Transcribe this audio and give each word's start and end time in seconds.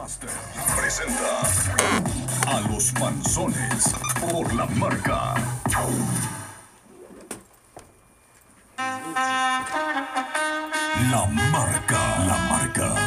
Presenta 0.00 1.42
a 2.46 2.60
los 2.72 2.90
panzones 2.92 3.94
por 4.18 4.54
la 4.54 4.64
marca. 4.64 5.34
La 11.10 11.26
marca, 11.26 12.18
la 12.26 12.36
marca. 12.48 12.99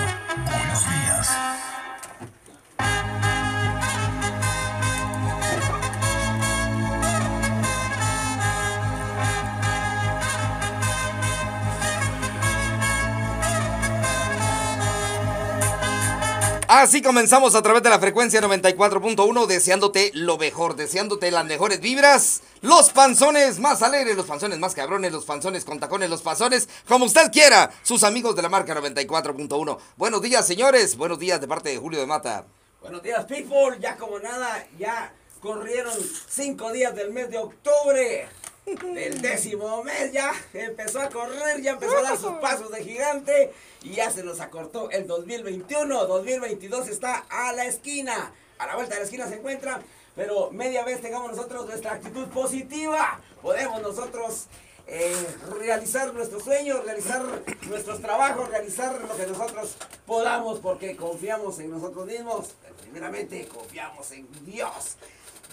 Así 16.76 17.04
comenzamos 17.04 17.54
a 17.54 17.62
través 17.62 17.84
de 17.84 17.92
la 17.92 18.00
frecuencia 18.00 18.42
94.1, 18.42 19.46
deseándote 19.46 20.10
lo 20.16 20.40
mejor, 20.40 20.76
deseándote 20.76 21.30
las 21.30 21.46
mejores 21.46 21.80
vibras. 21.80 22.42
Los 22.62 22.90
panzones 22.90 23.60
más 23.60 23.84
alegres, 23.84 24.18
los 24.18 24.26
panzones 24.26 24.58
más 24.58 24.74
cabrones, 24.74 25.12
los 25.12 25.24
panzones 25.24 25.66
con 25.66 25.80
tacones, 25.80 26.10
los 26.10 26.24
panzones 26.24 26.68
como 26.88 27.06
usted 27.06 27.32
quiera. 27.32 27.70
Sus 27.84 28.04
amigos 28.04 28.36
de 28.36 28.42
la 28.42 28.50
marca 28.50 28.74
94.1. 28.74 29.78
Buenos 29.98 30.24
días, 30.24 30.48
señores. 30.48 30.98
Buenos 30.98 31.20
días 31.20 31.40
de 31.40 31.48
parte 31.48 31.70
de 31.70 31.78
Julio 31.78 32.00
de 32.00 32.08
Mata. 32.08 32.46
Buenos 32.82 33.04
días, 33.04 33.24
people. 33.26 33.78
Ya 33.80 33.96
como 33.96 34.18
nada, 34.18 34.66
ya 34.80 35.14
corrieron 35.42 35.94
cinco 36.28 36.72
días 36.72 36.96
del 36.96 37.12
mes 37.12 37.30
de 37.30 37.38
octubre. 37.38 38.28
Del 38.66 39.22
décimo 39.22 39.84
mes 39.84 40.14
ya 40.14 40.32
empezó 40.54 41.02
a 41.02 41.10
correr, 41.10 41.62
ya 41.62 41.72
empezó 41.72 41.98
a 41.98 42.02
dar 42.02 42.18
sus 42.18 42.34
pasos 42.34 42.72
de 42.72 42.84
gigante 42.84 43.54
y 43.82 43.96
ya 43.96 44.10
se 44.10 44.24
nos 44.24 44.40
acortó 44.40 44.90
el 44.90 45.06
2021. 45.06 46.06
2022 46.06 46.88
está 46.88 47.26
a 47.30 47.52
la 47.52 47.66
esquina. 47.66 48.34
A 48.60 48.68
la 48.68 48.76
vuelta 48.76 48.96
de 48.96 49.02
la 49.02 49.06
esquina 49.06 49.28
se 49.28 49.36
encuentra. 49.36 49.82
Pero 50.16 50.52
media 50.52 50.84
vez 50.86 51.02
tengamos 51.02 51.32
nosotros 51.32 51.66
nuestra 51.66 51.94
actitud 51.94 52.28
positiva. 52.30 53.20
Podemos 53.42 53.82
nosotros 53.82 54.46
eh, 54.88 55.16
realizar 55.60 56.14
nuestros 56.14 56.44
sueños, 56.44 56.86
realizar 56.86 57.24
nuestros 57.68 58.02
trabajos, 58.02 58.50
realizar 58.50 59.02
lo 59.02 59.16
que 59.16 59.28
nosotros 59.28 59.76
podamos 60.06 60.60
porque 60.60 60.96
confiamos 60.96 61.60
en 61.60 61.72
nosotros 61.72 62.06
mismos. 62.06 62.54
Primeramente 62.82 63.46
confiamos 63.48 64.12
en 64.12 64.28
Dios. 64.46 64.98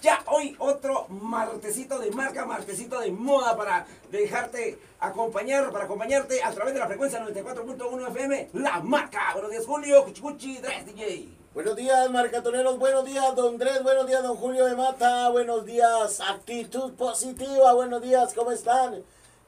Ya 0.01 0.23
hoy 0.29 0.56
otro 0.59 1.06
martesito 1.09 1.98
de 1.98 2.11
marca, 2.11 2.47
martesito 2.47 3.01
de 3.01 3.12
moda 3.12 3.55
para 3.55 3.87
dejarte 4.11 4.79
acompañar, 4.98 5.70
para 5.70 5.84
acompañarte 5.84 6.43
a 6.43 6.51
través 6.53 6.73
de 6.73 6.81
la 6.81 6.87
frecuencia 6.87 7.23
94.1 7.23 8.09
FM, 8.09 8.48
la 8.55 8.81
marca. 8.81 9.33
Buenos 9.34 9.51
días 9.51 9.67
Julio, 9.67 10.05
Cuchicuchi, 10.05 10.56
Dres 10.56 10.87
DJ. 10.87 11.28
Buenos 11.53 11.77
días, 11.77 12.11
marcatoneros. 12.11 12.78
Buenos 12.78 13.05
días, 13.05 13.34
don 13.37 13.59
Dres. 13.59 13.83
Buenos 13.83 14.06
días, 14.06 14.23
don 14.23 14.37
Julio 14.37 14.65
de 14.65 14.75
Mata. 14.75 15.28
Buenos 15.28 15.67
días, 15.67 16.21
actitud 16.21 16.95
positiva. 16.95 17.75
Buenos 17.75 18.01
días, 18.01 18.33
¿cómo 18.33 18.53
están? 18.53 19.03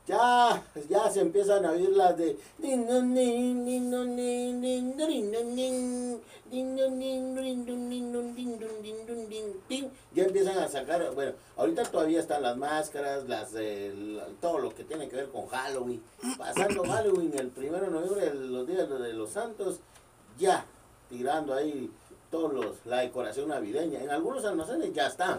Ya, 0.07 0.63
ya 0.89 1.09
se 1.11 1.21
empiezan 1.21 1.65
a 1.65 1.71
oír 1.71 1.91
las 1.91 2.17
de. 2.19 2.37
Ya 10.13 10.25
empiezan 10.25 10.59
a 10.59 10.69
sacar. 10.69 11.15
Bueno, 11.15 11.33
ahorita 11.57 11.85
todavía 11.85 12.19
están 12.21 12.43
las 12.43 12.57
máscaras, 12.57 13.29
las 13.29 13.53
la- 13.53 14.27
todo 14.41 14.59
lo 14.59 14.75
que 14.75 14.83
tiene 14.85 15.09
que 15.09 15.17
ver 15.17 15.29
con 15.31 15.47
Halloween. 15.47 16.03
Pasando 16.37 16.83
Halloween 16.89 17.33
el 17.39 17.49
primero 17.49 17.85
de 17.87 17.91
noviembre, 17.93 18.35
los 18.35 18.67
días 18.67 18.89
de 18.91 19.13
los 19.13 19.31
santos, 19.31 19.79
ya 20.37 20.65
tirando 21.09 21.55
ahí 21.55 21.91
todos 22.31 22.53
los, 22.53 22.85
la 22.87 23.01
decoración 23.01 23.49
navideña. 23.49 24.03
En 24.03 24.11
algunos 24.11 24.45
almacenes 24.45 24.93
ya 24.93 25.07
están 25.07 25.39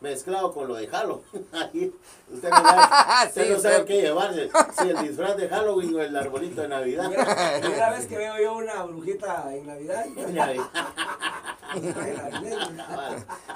mezclado 0.00 0.52
con 0.52 0.68
lo 0.68 0.74
de 0.74 0.86
Halloween. 0.88 1.22
Ahí 1.52 1.92
usted 2.32 2.50
no 2.50 2.56
sabe, 2.56 3.26
usted 3.28 3.44
Sí, 3.44 3.50
no 3.50 3.58
sabe 3.60 3.74
usted- 3.76 3.84
qué 3.86 4.02
llevarse, 4.02 4.50
si 4.82 4.88
el 4.88 4.98
disfraz 5.08 5.36
de 5.36 5.48
Halloween 5.48 5.94
o 5.94 6.00
el 6.00 6.16
arbolito 6.16 6.62
de 6.62 6.68
Navidad. 6.68 7.06
Primera, 7.08 7.60
primera 7.60 7.90
vez 7.90 8.06
que 8.06 8.16
veo 8.16 8.38
yo 8.40 8.54
una 8.56 8.82
brujita 8.84 9.44
en 9.52 9.66
Navidad. 9.66 10.04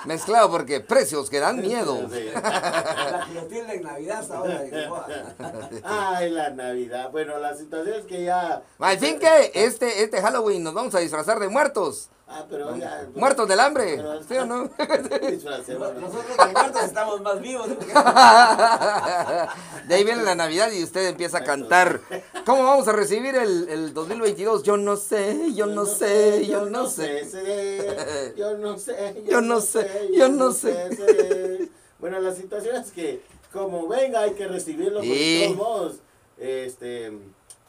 Mezclado 0.06 0.50
porque 0.50 0.80
precios 0.80 1.30
que 1.30 1.40
dan 1.40 1.60
miedo. 1.60 2.08
Sí. 2.12 2.30
La 2.34 3.26
en 3.74 3.82
Navidad 3.82 4.20
hasta 4.20 4.36
ahora. 4.36 4.62
Ay, 5.82 6.30
la 6.30 6.50
Navidad. 6.50 7.10
Bueno, 7.10 7.38
la 7.38 7.56
situación 7.56 7.98
es 8.00 8.04
que 8.06 8.24
ya. 8.24 8.62
Al 8.78 8.98
fin 8.98 9.18
que 9.18 9.50
este, 9.54 10.02
este 10.02 10.20
Halloween 10.22 10.62
nos 10.62 10.74
vamos 10.74 10.94
a 10.94 11.00
disfrazar 11.00 11.38
de 11.40 11.48
muertos. 11.48 12.08
Ah, 12.26 12.46
pero 12.48 12.74
ya. 12.76 13.06
Muertos 13.14 13.46
del 13.48 13.60
hambre. 13.60 13.96
Pero- 13.96 14.22
¿Sí 14.22 14.34
o 14.36 14.46
no? 14.46 14.64
Nosotros 14.78 15.66
de 15.66 16.52
muertos 16.52 16.82
estamos 16.84 17.20
más 17.20 17.40
vivos. 17.40 17.68
De 19.88 19.94
ahí 19.94 20.04
viene 20.04 20.22
la 20.22 20.34
Navidad 20.34 20.72
y 20.72 20.82
usted 20.82 21.06
empieza 21.08 21.38
a 21.38 21.44
cantar. 21.44 22.00
¿Cómo 22.46 22.64
vamos 22.64 22.88
a 22.88 22.92
recibir 22.92 23.34
el, 23.36 23.68
el 23.68 23.92
2022? 23.94 24.62
Yo 24.62 24.76
no 24.78 24.96
sé, 24.96 25.52
yo 25.54 25.66
no 25.66 25.84
sé, 25.84 26.46
yo 26.46 26.64
no 26.66 26.86
sé. 26.88 28.34
Yo 28.36 28.56
no 28.56 28.78
sé, 28.78 29.22
Yo 29.28 29.40
no 29.42 29.60
sé, 29.60 30.10
yo 30.12 30.28
no 30.28 30.50
sé. 30.52 31.68
Bueno, 31.98 32.20
la 32.20 32.34
situación 32.34 32.76
es 32.76 32.90
que 32.90 33.22
como 33.52 33.86
venga 33.86 34.20
hay 34.20 34.32
que 34.32 34.48
recibirlo 34.48 35.00
porque 35.00 35.14
Sí. 35.14 35.42
todos 35.44 35.56
modos, 35.56 35.96
este, 36.38 37.12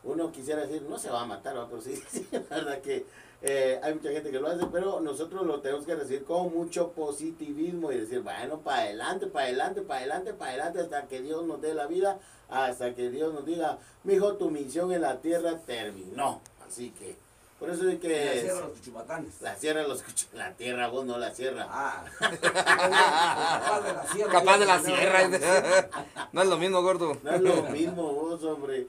uno 0.03 0.31
quisiera 0.31 0.61
decir, 0.61 0.81
no 0.89 0.97
se 0.97 1.09
va 1.09 1.21
a 1.21 1.25
matar, 1.25 1.57
¿va? 1.57 1.67
pero 1.69 1.81
sí, 1.81 2.01
sí, 2.09 2.27
la 2.31 2.39
verdad 2.55 2.79
que 2.81 3.05
eh, 3.41 3.79
hay 3.83 3.93
mucha 3.93 4.09
gente 4.09 4.31
que 4.31 4.39
lo 4.39 4.47
hace, 4.47 4.65
pero 4.71 4.99
nosotros 5.01 5.45
lo 5.45 5.59
tenemos 5.61 5.85
que 5.85 5.95
recibir 5.95 6.23
con 6.23 6.53
mucho 6.53 6.89
positivismo 6.91 7.91
y 7.91 7.97
decir, 7.99 8.21
bueno, 8.21 8.59
para 8.59 8.81
adelante, 8.83 9.27
para 9.27 9.45
adelante, 9.45 9.81
para 9.81 9.99
adelante, 9.99 10.33
para 10.33 10.51
adelante, 10.51 10.79
hasta 10.81 11.07
que 11.07 11.21
Dios 11.21 11.43
nos 11.45 11.61
dé 11.61 11.73
la 11.73 11.85
vida, 11.87 12.17
hasta 12.49 12.93
que 12.95 13.09
Dios 13.09 13.33
nos 13.33 13.45
diga, 13.45 13.77
mijo, 14.03 14.33
tu 14.35 14.49
misión 14.49 14.91
en 14.93 15.01
la 15.01 15.17
tierra 15.21 15.59
terminó. 15.65 16.41
Así 16.67 16.89
que, 16.91 17.15
por 17.59 17.69
eso 17.69 17.87
es 17.89 17.99
que... 17.99 18.39
Cierran 18.41 18.61
los 18.69 18.73
chuchumatanes. 18.77 19.41
La 19.41 19.55
sierra 19.55 19.83
los 19.87 20.03
cuch- 20.05 20.27
la 20.33 20.51
tierra, 20.53 20.87
vos 20.87 21.05
no 21.05 21.17
la 21.17 21.33
sierra. 21.33 21.67
Ah. 21.69 22.03
Capaz 22.19 23.81
de 23.81 23.93
la 23.93 24.07
sierra. 24.07 24.31
Capaz 24.31 24.57
de 24.57 24.65
la 24.65 24.79
sierra. 24.79 25.89
No 26.33 26.41
es 26.41 26.47
lo 26.49 26.57
mismo, 26.57 26.81
gordo. 26.81 27.17
No 27.23 27.31
es 27.31 27.41
lo 27.41 27.63
mismo 27.69 28.13
vos, 28.13 28.43
hombre. 28.43 28.87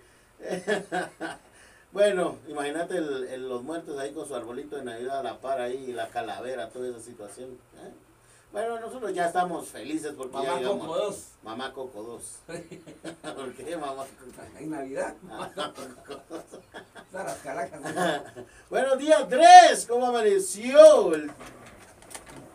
Bueno, 1.96 2.36
imagínate 2.46 2.98
el- 2.98 3.24
el- 3.24 3.48
los 3.48 3.62
muertos 3.62 3.98
ahí 3.98 4.12
con 4.12 4.28
su 4.28 4.34
arbolito 4.34 4.76
de 4.76 4.84
Navidad 4.84 5.20
a 5.20 5.22
la 5.22 5.38
par 5.40 5.62
ahí, 5.62 5.92
la 5.94 6.08
calavera, 6.08 6.68
toda 6.68 6.88
esa 6.90 7.00
situación. 7.00 7.52
¿eh? 7.76 7.90
Bueno, 8.52 8.78
nosotros 8.78 9.14
ya 9.14 9.26
estamos 9.28 9.66
felices 9.68 10.12
porque 10.14 10.34
ya 10.34 10.42
Mamá 10.42 10.56
llegamos. 10.58 10.80
Coco 10.86 10.98
2. 10.98 11.28
Mamá 11.42 11.72
Coco 11.72 12.02
2. 12.02 12.22
¿Por 13.34 13.54
qué 13.54 13.76
mamá 13.78 14.04
Coco? 14.04 14.42
En 14.60 14.70
Navidad. 14.70 15.14
Están 17.06 17.26
las 17.26 17.38
caracas. 17.38 17.80
Buenos 18.70 18.98
días, 18.98 19.28
Dres. 19.30 19.86
¿Cómo 19.88 20.06
amaneció 20.06 21.14
el 21.14 21.30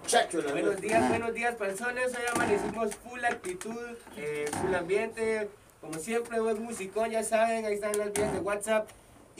chacho? 0.06 0.40
la 0.44 0.52
Buenos 0.52 0.80
días, 0.80 1.10
buenos 1.10 1.34
días, 1.34 1.56
personas. 1.56 2.12
Hoy 2.12 2.24
amanecimos 2.36 2.96
full 2.96 3.26
actitud, 3.26 3.98
eh, 4.18 4.46
full 4.62 4.76
ambiente. 4.76 5.50
Como 5.82 5.96
siempre, 5.96 6.40
buen 6.40 6.62
musicón, 6.62 7.10
ya 7.10 7.24
saben, 7.24 7.66
ahí 7.66 7.74
están 7.74 7.98
las 7.98 8.14
vías 8.14 8.32
de 8.34 8.40
WhatsApp 8.40 8.88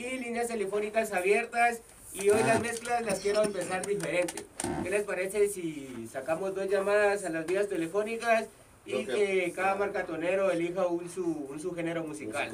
y 0.06 0.18
líneas 0.20 0.48
telefónicas 0.48 1.14
abiertas. 1.14 1.80
Y 2.14 2.30
hoy 2.30 2.44
las 2.44 2.60
mezclas 2.62 3.06
las 3.06 3.20
quiero 3.20 3.44
empezar 3.44 3.86
diferente. 3.86 4.46
¿Qué 4.84 4.90
les 4.90 5.04
parece 5.04 5.48
si 5.48 6.10
sacamos 6.12 6.54
dos 6.54 6.68
llamadas 6.70 7.24
a 7.24 7.30
las 7.30 7.46
vías 7.46 7.70
telefónicas 7.70 8.46
y 8.86 9.06
que 9.06 9.54
cada 9.56 9.76
marcatonero 9.76 10.52
elija 10.52 10.88
un, 10.88 11.10
su, 11.10 11.24
un 11.50 11.60
subgénero 11.60 12.04
musical? 12.04 12.52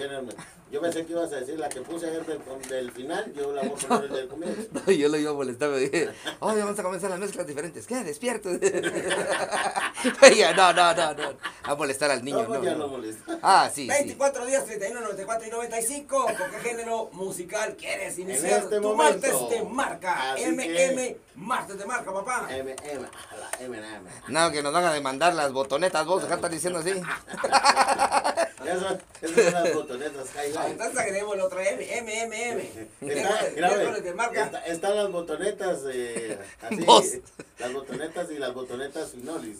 Yo 0.69 0.81
pensé 0.81 1.05
que 1.05 1.13
ibas 1.13 1.31
a 1.31 1.37
decir 1.37 1.57
la 1.57 1.69
que 1.69 1.79
puse 1.81 2.07
ayer 2.07 2.25
del, 2.25 2.41
del 2.67 2.91
final, 2.91 3.31
yo 3.33 3.53
la 3.53 3.61
voy 3.61 3.71
a 3.71 3.87
poner 3.87 4.09
del 4.11 4.27
comienzo. 4.27 4.61
No, 4.85 4.91
yo 4.91 5.07
lo 5.09 5.17
iba 5.17 5.31
a 5.31 5.33
molestar, 5.33 5.69
me 5.69 5.77
dije, 5.79 6.09
oye, 6.39 6.59
vamos 6.59 6.77
a 6.77 6.83
comenzar 6.83 7.09
las 7.09 7.19
mezclas 7.19 7.47
diferentes. 7.47 7.87
¿Qué? 7.87 8.03
Despierto. 8.03 8.49
Oiga, 10.21 10.53
no, 10.53 10.73
no, 10.73 10.93
no, 10.93 11.13
no. 11.13 11.33
A 11.63 11.75
molestar 11.75 12.11
al 12.11 12.23
niño, 12.23 12.39
no, 12.41 12.47
pues 12.47 12.59
no. 12.59 12.65
ya 12.65 12.71
no. 12.73 12.77
lo 12.79 12.87
molesta. 12.89 13.39
Ah, 13.41 13.69
sí, 13.73 13.83
sí. 13.83 13.87
24 13.87 14.45
días, 14.45 14.65
31, 14.65 15.01
94 15.01 15.47
y 15.47 15.51
95. 15.51 16.25
¿Con 16.25 16.51
qué 16.51 16.59
género 16.69 17.09
musical 17.13 17.75
quieres 17.77 18.17
iniciar? 18.19 18.63
este 18.63 18.77
tu 18.77 18.83
momento. 18.83 19.27
martes 19.27 19.49
de 19.49 19.63
marca. 19.63 20.33
Así 20.33 20.45
MM, 20.45 20.57
que- 20.57 21.19
martes 21.35 21.77
de 21.77 21.85
marca, 21.85 22.13
papá. 22.13 22.47
M, 22.49 22.75
M, 22.83 23.05
a 23.05 23.37
la 23.37 23.65
M, 23.65 23.77
M. 23.77 24.09
No, 24.27 24.51
que 24.51 24.61
nos 24.61 24.73
van 24.73 24.85
a 24.85 24.93
demandar 24.93 25.33
las 25.33 25.51
botonetas, 25.51 26.05
vos, 26.05 26.23
acá 26.23 26.35
están 26.35 26.51
diciendo 26.51 26.79
así. 26.79 26.91
Esas 28.63 28.79
son, 28.81 29.01
esas 29.21 29.43
son 29.45 29.53
las 29.63 29.73
botonetas, 29.73 30.29
Jai. 30.31 30.71
Entonces 30.71 30.97
agreguemos 30.97 31.37
la 31.37 31.45
otra 31.45 31.67
M, 31.69 31.97
M, 31.97 32.21
M, 32.23 32.49
M. 32.51 32.87
Está, 33.13 33.49
grave, 33.55 34.13
marca. 34.13 34.45
está- 34.45 34.65
están 34.65 34.95
las 34.95 35.11
botonetas, 35.11 35.79
eh, 35.91 36.37
así, 36.61 36.75
Vos. 36.83 37.05
las 37.59 37.73
botonetas 37.73 38.31
y 38.31 38.37
las 38.37 38.53
botonetas 38.53 39.11
finolis. 39.11 39.57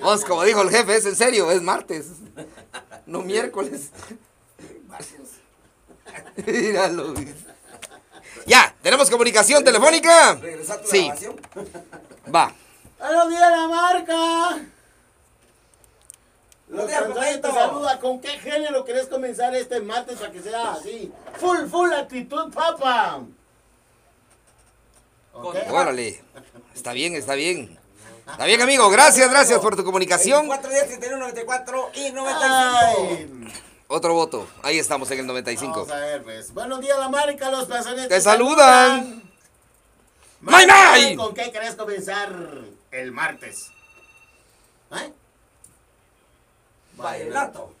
Vos, 0.00 0.24
como 0.24 0.44
dijo 0.44 0.62
el 0.62 0.70
jefe, 0.70 0.96
es 0.96 1.06
en 1.06 1.16
serio, 1.16 1.50
es 1.50 1.62
martes. 1.62 2.06
No 3.06 3.22
miércoles. 3.22 3.90
Míralo. 6.46 7.14
Ya, 8.46 8.74
¿tenemos 8.82 9.10
comunicación 9.10 9.64
telefónica? 9.64 10.34
Regresar 10.34 10.80
tu 10.82 10.88
Sí, 10.88 11.04
grabación. 11.06 11.40
va. 12.34 12.54
¡Buenos 12.98 13.28
días, 13.28 13.50
la 13.50 13.68
marca! 13.68 14.58
Los 16.68 16.86
días, 16.88 17.04
te 17.40 17.52
saluda. 17.52 17.98
¿Con 18.00 18.20
qué 18.20 18.28
género 18.28 18.84
querés 18.84 19.06
comenzar 19.06 19.54
este 19.54 19.80
martes 19.80 20.18
para 20.18 20.32
que 20.32 20.42
sea 20.42 20.72
así? 20.72 21.12
Full, 21.38 21.66
full 21.68 21.92
actitud, 21.92 22.52
papa. 22.52 23.22
¿Ok? 25.32 25.56
Órale. 25.70 26.22
Está 26.74 26.92
bien, 26.92 27.14
está 27.14 27.34
bien. 27.34 27.78
Está 28.28 28.44
bien, 28.46 28.60
amigo. 28.60 28.90
Gracias, 28.90 29.30
gracias 29.30 29.60
por 29.60 29.76
tu 29.76 29.84
comunicación. 29.84 30.46
410, 30.46 30.94
71, 30.94 31.18
94 31.18 31.90
y 31.94 32.10
95. 32.10 32.44
Ay, 32.44 33.54
Otro 33.86 34.14
voto. 34.14 34.48
Ahí 34.62 34.78
estamos 34.80 35.08
en 35.12 35.20
el 35.20 35.26
95. 35.26 35.72
Vamos 35.72 35.90
a 35.92 35.96
ver, 36.00 36.22
pues. 36.24 36.52
Buenos 36.52 36.80
días, 36.80 36.98
la 36.98 37.08
marca, 37.08 37.50
los 37.50 37.66
panzones 37.66 38.08
Te 38.08 38.20
saludan. 38.20 39.22
¡May, 40.40 40.66
may! 40.66 41.16
¿Con 41.16 41.32
qué 41.32 41.52
querés 41.52 41.76
comenzar 41.76 42.34
el 42.90 43.12
martes? 43.12 43.70
¿Eh? 44.92 45.12
Vallenato. 46.96 47.72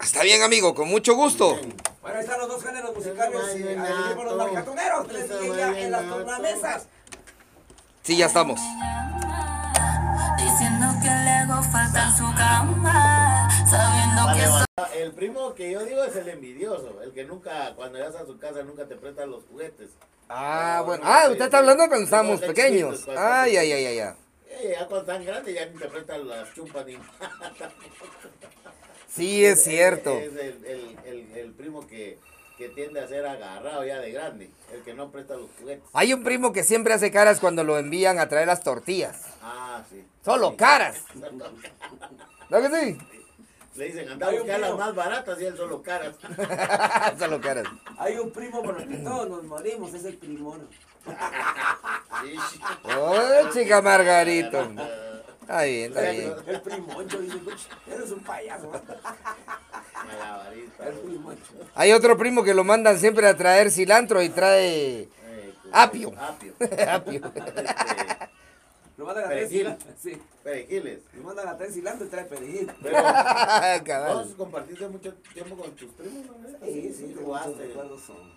Está 0.00 0.22
bien, 0.22 0.42
amigo. 0.42 0.74
Con 0.74 0.88
mucho 0.88 1.14
gusto. 1.14 1.54
Bien. 1.56 1.74
Bueno, 2.02 2.18
ahí 2.18 2.24
están 2.24 2.38
los 2.40 2.48
dos 2.48 2.62
géneros 2.64 2.94
musicales. 2.94 3.40
Ese 3.48 3.72
eh, 3.72 3.78
ahí 3.78 4.14
por 4.14 4.24
los 4.26 4.36
marcatoneros. 4.36 5.12
Les 5.12 5.28
dije 5.28 5.56
ya 5.56 5.78
en 5.80 5.90
las 5.90 6.08
tornamesas. 6.08 6.86
Sí, 8.02 8.16
ya 8.16 8.26
estamos. 8.26 8.60
Diciendo 10.38 10.86
que 11.02 11.08
le 11.08 11.30
hago 11.30 11.62
falta 11.64 12.04
en 12.08 12.16
su 12.16 12.24
cama, 12.36 13.48
sabiendo 13.68 14.24
Vale, 14.26 14.40
que 14.42 14.48
vale. 14.48 14.66
El 15.02 15.12
primo 15.12 15.54
que 15.54 15.70
yo 15.72 15.84
digo 15.84 16.04
es 16.04 16.14
el 16.16 16.28
envidioso, 16.28 17.00
el 17.02 17.12
que 17.12 17.24
nunca, 17.24 17.74
cuando 17.74 17.98
llegas 17.98 18.14
a 18.16 18.26
su 18.26 18.38
casa, 18.38 18.62
nunca 18.62 18.86
te 18.86 18.96
presta 18.96 19.26
los 19.26 19.44
juguetes. 19.50 19.90
Ah, 20.28 20.76
No, 20.80 20.84
bueno. 20.86 21.04
no, 21.04 21.10
Ah, 21.10 21.28
usted 21.30 21.44
está 21.46 21.58
hablando 21.58 21.88
cuando 21.88 22.04
estábamos 22.04 22.40
pequeños. 22.40 23.06
Ay, 23.08 23.56
ay, 23.56 23.72
ay, 23.72 23.86
ay, 23.86 23.98
ay. 24.00 24.14
Eh, 24.58 24.74
ya 24.78 24.86
cuando 24.86 25.00
están 25.12 25.24
grandes 25.24 25.54
ya 25.54 25.66
ni 25.66 25.78
te 25.78 25.86
prestan 25.88 26.26
las 26.28 26.52
chumpas 26.54 26.86
ni 26.86 26.96
Sí, 29.08 29.44
es 29.44 29.62
cierto. 29.64 30.12
Es 30.18 30.32
el, 30.32 30.64
el, 30.64 30.98
el, 31.04 31.32
el 31.36 31.52
primo 31.52 31.86
que, 31.86 32.18
que 32.58 32.68
tiende 32.70 33.00
a 33.00 33.08
ser 33.08 33.26
agarrado 33.26 33.84
ya 33.84 33.98
de 33.98 34.10
grande, 34.12 34.50
el 34.72 34.82
que 34.82 34.94
no 34.94 35.10
presta 35.10 35.36
los 35.36 35.48
juguetes. 35.58 35.84
Hay 35.94 36.12
un 36.12 36.22
primo 36.22 36.52
que 36.52 36.62
siempre 36.64 36.92
hace 36.94 37.10
caras 37.10 37.40
cuando 37.40 37.64
lo 37.64 37.78
envían 37.78 38.18
a 38.18 38.28
traer 38.28 38.46
las 38.46 38.62
tortillas. 38.62 39.22
Ah, 39.42 39.82
sí. 39.90 40.04
Solo 40.24 40.50
Sí. 40.50 40.56
caras. 40.56 40.96
¿No 42.50 42.60
que 42.62 42.68
sí? 42.68 42.98
Le 43.74 43.84
dicen, 43.86 44.08
anda 44.08 44.28
a 44.28 44.30
buscar 44.32 44.60
las 44.60 44.76
más 44.76 44.94
baratas 44.94 45.40
y 45.40 45.44
él 45.44 45.56
solo 45.56 45.82
caras. 45.82 46.14
Solo 47.18 47.40
caras. 47.42 47.66
Hay 47.98 48.16
un 48.18 48.30
primo 48.32 48.62
por 48.62 48.80
el 48.80 48.88
que 48.88 48.96
todos 48.96 49.28
nos 49.28 49.44
morimos, 49.44 49.92
es 49.92 50.04
el 50.06 50.16
primono. 50.16 50.64
Sí. 51.06 52.36
Oh, 52.98 53.50
chica 53.52 53.80
Margarito. 53.82 54.60
Está 55.40 55.62
bien, 55.62 55.90
está 55.90 56.10
bien. 56.10 56.34
El 56.46 56.60
primoncho, 56.60 57.18
dice, 57.20 57.38
"Puch, 57.38 57.60
eres 57.86 58.10
un 58.10 58.20
payaso. 58.24 58.72
El 60.80 60.94
primoncho. 60.94 61.52
Hay 61.74 61.92
otro 61.92 62.16
primo 62.16 62.42
que 62.42 62.54
lo 62.54 62.64
mandan 62.64 62.98
siempre 62.98 63.28
a 63.28 63.36
traer 63.36 63.70
cilantro 63.70 64.22
y 64.22 64.28
trae 64.30 65.08
Apio. 65.72 66.12
Apio. 66.18 66.54
apio. 66.90 67.20
Lo 68.96 69.04
mandan 69.04 69.24
a 69.24 69.26
traer 69.28 69.46
Perejil. 69.46 69.58
cilantro. 69.58 69.92
Sí. 70.00 70.22
Perejiles. 70.42 71.00
Lo 71.14 71.22
mandan 71.22 71.48
a 71.48 71.56
traer 71.56 71.72
cilantro 71.72 72.06
y 72.06 72.08
trae 72.10 72.24
perejil. 72.24 72.72
Pero 72.82 74.14
vos 74.14 74.34
compartiste 74.36 74.88
mucho 74.88 75.14
tiempo 75.34 75.56
con 75.56 75.70
tus 75.76 75.92
primos, 75.92 76.24
¿no? 76.26 76.66
Sí, 76.66 76.94
sí, 76.96 77.14
recuerdos 77.14 78.02
son 78.02 78.32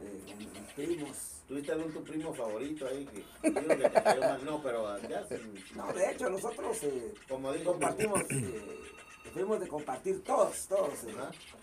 eh, 0.00 0.34
mis 0.36 0.48
primos. 0.74 1.16
¿Tuviste 1.48 1.72
algún 1.72 1.92
tu 1.92 2.02
primo 2.02 2.32
favorito 2.34 2.86
ahí 2.86 3.04
que, 3.06 3.50
digo 3.50 3.68
que 3.68 3.88
te 3.90 4.02
cayó 4.02 4.20
mal? 4.22 4.44
No, 4.44 4.62
pero 4.62 4.98
ya 5.08 5.26
sin- 5.28 5.54
No, 5.76 5.92
de 5.92 6.10
hecho, 6.10 6.30
nosotros 6.30 6.82
eh, 6.84 7.12
como 7.28 7.52
digo, 7.52 7.72
compartimos, 7.72 8.20
eh, 8.30 8.80
fuimos 9.32 9.60
de 9.60 9.68
compartir 9.68 10.22
todos, 10.24 10.66
todos, 10.66 11.04
eh, 11.04 11.14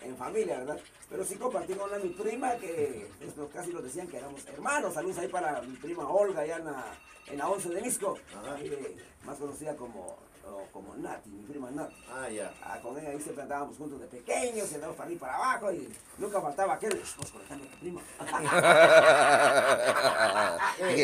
en 0.02 0.16
familia, 0.16 0.58
¿verdad? 0.58 0.80
Pero 1.10 1.24
sí 1.24 1.34
compartimos 1.34 1.88
una 1.88 1.98
mi 1.98 2.10
prima 2.10 2.54
que 2.56 3.08
pues, 3.18 3.48
casi 3.52 3.72
nos 3.72 3.82
decían 3.82 4.06
que 4.06 4.18
éramos 4.18 4.46
hermanos. 4.46 4.94
Saludos 4.94 5.18
ahí 5.18 5.28
para 5.28 5.60
mi 5.62 5.76
prima 5.76 6.08
Olga, 6.08 6.42
allá 6.42 6.58
en 6.58 6.64
la, 6.66 6.84
en 7.26 7.38
la 7.38 7.48
11 7.48 7.68
de 7.70 7.82
Misco, 7.82 8.18
eh, 8.60 8.96
más 9.24 9.36
conocida 9.38 9.74
como, 9.76 10.16
o 10.46 10.66
como 10.72 10.94
Nati, 10.96 11.30
mi 11.30 11.42
prima 11.44 11.70
Nati. 11.70 11.94
Ah, 12.10 12.28
ya. 12.28 12.52
Ah, 12.62 12.78
con 12.82 12.98
ella 12.98 13.10
ahí 13.10 13.20
siempre 13.20 13.42
andábamos 13.42 13.76
juntos 13.76 14.00
de 14.00 14.06
pequeños 14.06 14.70
y 14.70 14.74
andábamos 14.74 14.96
para 14.96 15.06
arriba 15.06 15.16
y 15.16 15.20
para 15.20 15.34
abajo 15.34 15.72
y 15.72 15.92
nunca 16.18 16.40
faltaba 16.40 16.74
aquel, 16.74 16.92
"Shh, 17.02 17.16
vamos 17.16 17.32
conectando 17.32 17.64
a 17.64 17.68
tu 17.70 17.78
prima. 17.78 18.00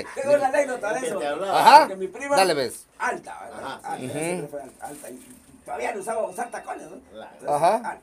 Tengo 0.14 0.34
una 0.34 0.48
anécdota 0.48 0.92
de 0.94 1.00
¿Qué 1.00 1.06
eso. 1.06 1.20
Ajá. 1.52 1.78
Porque 1.80 1.96
mi 1.96 2.08
prima. 2.08 2.36
Dale, 2.36 2.54
ves. 2.54 2.86
Alta, 2.98 3.40
¿verdad? 3.44 3.64
Ajá, 3.64 3.74
Alta, 3.92 4.12
siempre 4.12 4.48
fue 4.48 4.62
alta. 4.80 5.10
Y 5.10 5.18
todavía 5.64 5.94
no 5.94 6.00
usaba 6.00 6.26
usar 6.28 6.50
tacones, 6.50 6.90
¿no? 6.90 6.96
Entonces, 6.96 7.48
Ajá. 7.48 7.74
Alta. 7.76 8.00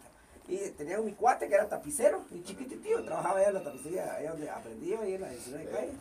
Y 0.47 0.57
tenía 0.71 0.99
un 0.99 1.05
mi 1.07 1.13
cuate 1.13 1.47
que 1.47 1.55
era 1.55 1.67
tapicero, 1.67 2.23
y 2.31 2.43
chiquitito, 2.43 3.03
trabajaba 3.03 3.39
allá 3.39 3.47
en 3.47 3.53
la 3.55 3.63
tapicería, 3.63 4.13
allá 4.13 4.29
donde 4.31 4.49
aprendí, 4.49 4.93
ahí 4.93 5.15
en 5.15 5.21
la 5.21 5.29
19 5.29 5.69
calle, 5.71 5.91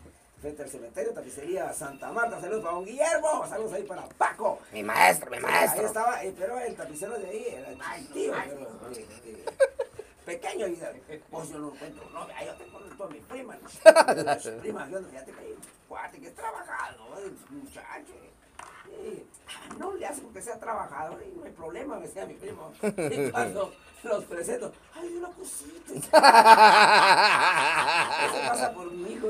frente 0.45 0.63
al 0.63 0.69
cementerio, 0.69 1.13
tapicería 1.15 1.73
Santa 1.73 2.13
Marta. 2.13 2.39
Saludos 2.39 2.63
para 2.63 2.75
don 2.75 2.85
Guillermo, 2.85 3.47
saludos 3.49 3.73
ahí 3.73 3.83
para 3.85 4.03
Paco. 4.03 4.59
Mi 4.75 4.83
maestro, 4.83 5.31
mi 5.31 5.39
Ahí 5.39 5.43
maestro. 5.43 5.87
estaba, 5.87 6.23
eh, 6.23 6.35
pero 6.39 6.61
el 6.61 6.77
tapicero 6.77 7.19
de 7.19 7.27
ahí 7.27 7.47
era 7.49 7.69
pero 8.13 8.35
eh, 8.93 9.07
eh, 9.25 9.45
pequeño. 10.27 10.67
Y 10.69 10.79
pues 11.31 11.49
yo 11.49 11.59
no 11.61 11.73
encuentro 11.73 12.11
novia, 12.11 12.45
yo 12.45 12.55
tengo 12.57 12.79
toda 12.79 13.09
mi 13.09 13.21
prima. 13.21 13.57
¿no? 13.57 14.61
prima, 14.61 14.87
yo 14.91 15.01
no, 15.01 15.11
que 15.11 15.17
hay 15.17 15.53
un 15.53 15.63
cuate 15.89 16.21
que 16.21 16.27
es 16.27 16.35
trabajador, 16.35 17.19
el 17.23 17.57
muchacho. 17.57 18.13
eh, 18.93 19.25
ah, 19.49 19.75
no 19.79 19.95
le 19.95 20.07
hace 20.07 20.21
porque 20.21 20.43
sea 20.43 20.61
trabajador 20.61 21.23
y 21.27 21.39
no 21.39 21.45
hay 21.45 21.53
problema, 21.53 21.97
me 21.97 22.07
decía 22.07 22.27
mi 22.27 22.35
primo. 22.35 22.71
Y 22.83 23.31
cuando 23.31 23.73
los 24.05 24.25
presento, 24.25 24.73
ay, 24.95 25.15
una 25.19 25.29
cosita. 25.29 25.93
Eso 28.27 28.39
pasa 28.49 28.73
por 28.73 28.91
mi 28.93 29.13
hijo. 29.13 29.29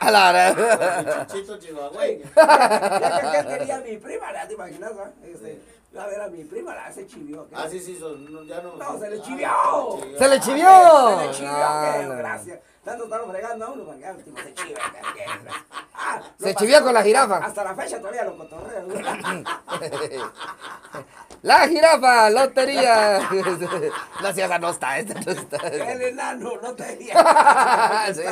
A 0.00 0.10
la 0.10 0.28
hora. 0.30 1.26
Chihuahueño. 1.26 2.24
Que 2.34 2.40
aquel 3.06 3.46
quería 3.46 3.76
a 3.76 3.80
mi 3.80 3.96
prima, 3.96 4.32
¿la 4.32 4.46
te 4.48 4.54
imaginas? 4.54 4.92
va? 4.98 5.10
Este, 5.24 5.60
a 5.98 6.06
ver 6.06 6.20
a 6.20 6.28
mi 6.28 6.44
prima, 6.44 6.74
la 6.74 6.92
se 6.92 7.06
chivió. 7.06 7.46
Ah, 7.54 7.66
sí, 7.70 7.80
sí, 7.80 7.96
son, 7.98 8.30
no, 8.32 8.42
ya 8.44 8.60
no. 8.60 8.76
No, 8.76 8.98
se 8.98 9.10
le 9.10 9.16
Ah, 9.18 9.22
chivió. 9.22 9.48
¡Se 10.18 10.28
le 10.28 10.40
chivió! 10.40 11.18
Se 11.20 11.26
le 11.26 11.30
chivió, 11.32 11.50
Ah, 11.52 12.04
gracias. 12.18 12.60
Tanto 12.86 13.04
estamos 13.04 13.30
fregando 13.32 13.64
a 13.66 13.70
uno 13.72 13.84
para 13.84 13.98
que 13.98 14.06
el 14.08 14.24
tipo 14.24 14.38
se 14.38 14.54
que- 14.54 14.74
Ah, 15.98 16.22
Se 16.38 16.54
chivió 16.54 16.82
con 16.84 16.94
la 16.94 17.02
jirafa. 17.02 17.38
Hasta 17.38 17.64
la 17.64 17.74
fecha 17.74 17.98
todavía 17.98 18.22
lo 18.24 18.36
cotorreo. 18.38 18.86
La 21.42 21.68
jirafa, 21.68 22.30
lotería. 22.30 23.28
No 24.22 24.32
seas 24.32 24.48
esa 24.50 24.58
no 24.58 24.70
está, 24.70 24.98
esta 24.98 25.14
no 25.20 25.30
está. 25.32 25.56
El 25.68 26.02
enano, 26.02 26.52
no 26.62 26.74
te 26.74 26.96
diría. 26.96 27.14
Sí. 28.14 28.22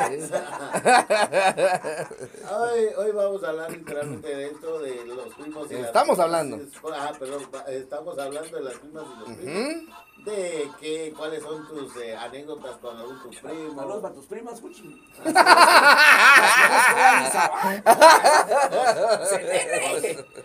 Hoy, 2.51 2.85
hoy 2.97 3.11
vamos 3.11 3.43
a 3.43 3.49
hablar 3.49 3.71
literalmente 3.71 4.27
de 4.35 4.45
esto, 4.47 4.79
de 4.79 5.05
los 5.05 5.33
primos 5.35 5.69
y 5.71 5.75
las 5.75 5.85
Estamos 5.87 6.15
primas. 6.17 6.19
hablando. 6.19 6.59
Ah, 6.93 7.11
perdón, 7.17 7.43
estamos 7.69 8.17
hablando 8.19 8.57
de 8.57 8.63
las 8.63 8.73
primas 8.79 9.03
y 9.05 9.19
los 9.19 9.37
primos. 9.37 9.95
De 10.25 10.71
qué, 10.79 11.13
cuáles 11.15 11.43
son 11.43 11.67
tus 11.67 11.95
eh, 11.97 12.15
anécdotas 12.17 12.77
con 12.77 12.97
algún 12.97 13.21
tu 13.21 13.29
primo. 13.29 13.75
Saludos 13.75 14.01
para 14.01 14.13
tus 14.15 14.25
primas, 14.25 14.59
Cuchi. 14.61 15.05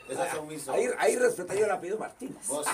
Esas 0.08 0.30
son 0.34 0.48
mis 0.48 0.68
Ahí, 0.68 0.84
sobrinas. 0.84 0.96
ahí 0.98 1.16
respeté 1.16 1.58
yo 1.58 1.64
el 1.64 1.70
apellido 1.70 1.98
Martínez. 1.98 2.46
Vos, 2.46 2.66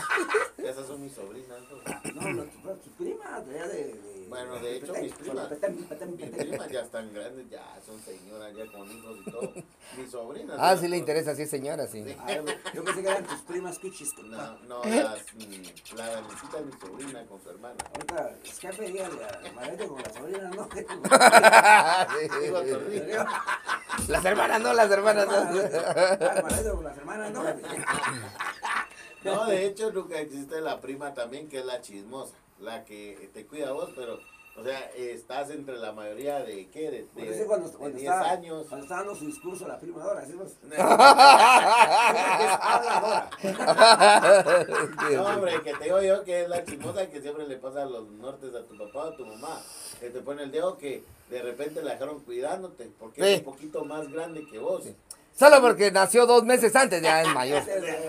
esas 0.58 0.86
son 0.86 1.02
mis 1.02 1.12
sobrinas. 1.14 1.58
¿no? 1.70 2.05
No, 2.16 2.22
no, 2.32 2.42
tus, 2.44 2.92
primas, 2.94 3.46
de 3.46 3.58
allá 3.60 3.68
de, 3.68 3.84
de- 3.84 4.26
Bueno, 4.28 4.58
de 4.58 4.76
hecho, 4.76 4.92
mis 4.94 5.12
primas- 5.12 5.50
Mis 5.50 6.30
primas 6.30 6.68
ya 6.70 6.80
están 6.80 7.12
grandes, 7.12 7.48
ya 7.50 7.62
son 7.84 8.00
señoras, 8.00 8.54
ya 8.56 8.66
con 8.72 8.90
hijos 8.90 9.18
y 9.26 9.30
todo. 9.30 9.52
Mis 9.98 10.10
sobrinas. 10.10 10.56
Ah, 10.58 10.76
sí 10.76 10.88
le 10.88 10.96
interesa, 10.96 11.34
sí, 11.34 11.46
señora, 11.46 11.86
sí. 11.86 12.04
Ah, 12.18 12.28
Yo 12.74 12.84
pensé 12.84 13.02
que 13.02 13.08
eran 13.08 13.24
tus 13.24 13.40
primas 13.42 13.78
Cuchis. 13.78 14.10
No, 14.24 14.58
no, 14.60 14.82
las, 14.88 15.18
mm, 15.34 15.96
la 15.96 16.06
Danicita 16.06 16.58
es 16.58 16.66
mi 16.66 16.72
sobrina 16.80 17.26
con 17.26 17.42
su 17.42 17.50
hermana. 17.50 17.76
Ahorita, 17.92 18.36
es 18.44 18.58
que 18.58 18.70
dígale 18.72 19.24
a 19.24 19.52
Mareto 19.54 19.88
con 19.88 20.02
la 20.02 20.12
sobrina, 20.12 20.50
¿no? 20.50 20.68
Las 24.08 24.24
hermanas 24.24 24.60
no, 24.60 24.72
las 24.74 24.90
hermanas 24.90 25.26
no. 25.26 25.34
Ah, 25.34 26.42
las 26.82 26.96
hermanas, 26.96 27.32
¿no? 27.32 27.42
No, 29.34 29.46
de 29.46 29.66
hecho 29.66 29.90
nunca 29.92 30.18
existe 30.20 30.60
la 30.60 30.80
prima 30.80 31.14
también, 31.14 31.48
que 31.48 31.58
es 31.60 31.64
la 31.64 31.80
chismosa, 31.80 32.34
la 32.60 32.84
que 32.84 33.30
te 33.34 33.46
cuida 33.46 33.68
a 33.68 33.72
vos, 33.72 33.90
pero 33.94 34.18
O 34.58 34.64
sea, 34.64 34.80
estás 34.96 35.50
entre 35.50 35.76
la 35.76 35.92
mayoría 35.92 36.38
de, 36.38 36.66
¿qué? 36.70 36.90
De, 36.90 37.06
de, 37.14 37.44
cuando, 37.46 37.68
de 37.68 37.76
cuando 37.76 37.98
10 37.98 38.10
está, 38.10 38.30
años. 38.30 38.64
Cuando 38.70 38.86
dando 38.86 39.14
su 39.14 39.26
discurso 39.26 39.68
la 39.68 39.78
prima 39.78 40.02
Dora, 40.02 40.24
¿sí? 40.24 40.32
Pues, 40.32 40.56
No, 45.12 45.24
hombre, 45.26 45.60
que 45.62 45.74
te 45.74 45.84
digo 45.84 46.00
yo 46.02 46.24
que 46.24 46.42
es 46.42 46.48
la 46.48 46.64
chismosa 46.64 47.08
que 47.10 47.20
siempre 47.20 47.46
le 47.46 47.56
pasa 47.56 47.82
a 47.82 47.86
los 47.86 48.08
nortes 48.08 48.54
a 48.54 48.62
tu 48.64 48.76
papá 48.78 49.04
o 49.04 49.08
a 49.12 49.16
tu 49.16 49.26
mamá. 49.26 49.60
Que 50.00 50.08
te 50.10 50.20
pone 50.20 50.42
el 50.44 50.50
dedo 50.50 50.76
que 50.78 51.02
de 51.30 51.42
repente 51.42 51.82
la 51.82 51.92
dejaron 51.92 52.20
cuidándote 52.20 52.90
porque 52.98 53.22
Sí. 53.22 53.28
es 53.32 53.38
un 53.40 53.44
poquito 53.44 53.84
más 53.84 54.08
grande 54.10 54.46
que 54.46 54.58
vos. 54.58 54.84
Solo 55.38 55.60
porque 55.60 55.90
nació 55.90 56.24
dos 56.24 56.44
meses 56.44 56.74
antes, 56.74 57.02
ya 57.02 57.20
es 57.20 57.28
mayor. 57.34 57.62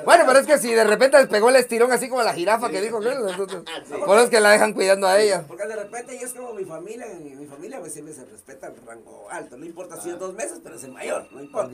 Bueno, 0.05 0.24
pero 0.25 0.39
es 0.39 0.48
que 0.48 0.57
si 0.60 0.74
de 0.74 0.86
repente 0.86 1.17
les 1.17 1.27
pegó 1.27 1.50
el 1.50 1.57
estirón 1.57 1.91
así 1.91 2.07
como 2.07 2.24
la 2.24 2.34
jirafa 2.34 2.69
que 2.69 2.79
dijo 2.81 3.01
que 3.01 3.10
por 4.05 4.15
eso 4.17 4.24
es 4.24 4.29
que 4.29 4.39
la 4.39 4.51
dejan 4.51 4.72
cuidando 4.72 5.07
a 5.07 5.19
ella. 5.19 5.43
Porque 5.46 5.67
de 5.67 5.75
repente 5.75 6.15
y 6.15 6.19
es 6.19 6.34
como 6.34 6.53
mi 6.53 6.63
familia, 6.63 7.05
mi 7.19 7.46
familia 7.46 7.79
pues 7.81 7.91
siempre 7.91 8.13
se 8.13 8.24
respeta 8.25 8.67
el 8.67 8.77
rango 8.86 9.27
alto, 9.29 9.57
no 9.57 9.65
importa 9.65 10.00
si 10.01 10.10
es 10.10 10.17
dos 10.17 10.34
meses, 10.36 10.60
pero 10.63 10.75
es 10.75 10.84
el 10.86 10.91
mayor, 10.93 11.27
no 11.31 11.41
importa. 11.41 11.69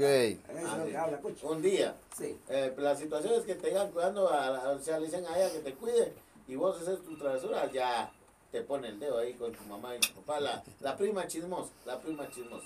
Habla, 0.97 1.17
Cucho. 1.19 1.47
Un 1.49 1.61
día. 1.61 1.95
Sí. 2.17 2.35
Eh, 2.49 2.73
la 2.77 2.95
situación 2.95 3.33
es 3.35 3.43
que 3.45 3.53
te 3.53 3.67
digan 3.67 3.91
cuidando, 3.91 4.27
a, 4.33 4.47
a- 4.47 4.69
o 4.71 4.79
sea, 4.79 4.97
le 4.97 5.05
dicen 5.05 5.23
a 5.27 5.37
ella 5.37 5.51
que 5.51 5.59
te 5.59 5.73
cuide 5.75 6.13
y 6.47 6.55
vos 6.55 6.81
haces 6.81 7.03
tus 7.03 7.19
travesuras, 7.19 7.71
ya 7.71 8.11
te 8.51 8.61
pone 8.61 8.87
el 8.87 8.99
dedo 8.99 9.19
ahí 9.19 9.33
con 9.35 9.51
tu 9.51 9.63
mamá 9.65 9.95
y 9.95 9.99
tu 9.99 10.13
papá, 10.21 10.39
la, 10.39 10.63
la 10.79 10.97
prima 10.97 11.27
chismosa, 11.27 11.69
la 11.85 11.99
prima 11.99 12.27
chismosa. 12.31 12.65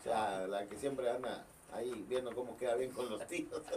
O 0.00 0.02
sea, 0.02 0.46
la 0.46 0.66
que 0.66 0.76
siempre 0.76 1.08
anda 1.10 1.44
ahí 1.72 2.04
viendo 2.08 2.34
cómo 2.34 2.56
queda 2.56 2.74
bien 2.74 2.90
con 2.90 3.08
los 3.10 3.26
tíos. 3.26 3.62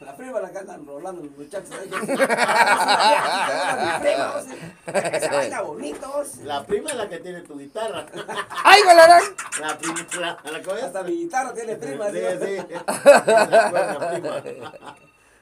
La 0.00 0.14
prima 0.14 0.40
la 0.40 0.50
que 0.52 0.58
andan 0.58 0.86
rolando 0.86 1.22
los 1.22 1.30
muchachos. 1.38 1.70
ahí. 1.72 1.88
Esa 5.14 5.32
baila 5.32 5.62
bonito. 5.62 6.12
o 6.18 6.22
sea. 6.22 6.44
La 6.44 6.66
prima 6.66 6.90
es 6.90 6.96
la 6.96 7.08
que 7.08 7.16
tiene 7.18 7.40
tu 7.40 7.58
guitarra. 7.58 8.04
¡Ay, 8.64 8.82
golarán! 8.82 9.22
La 9.58 9.78
prima, 9.78 10.06
la, 10.20 10.38
la 10.52 10.60
que 10.60 10.70
Hasta 10.70 11.02
mi 11.02 11.12
guitarra 11.12 11.54
tiene 11.54 11.76
prima. 11.76 12.10
Sí, 12.10 12.18
¿sí? 12.18 12.58
sí. 12.58 12.74
La 12.84 14.10
prima. 14.12 14.42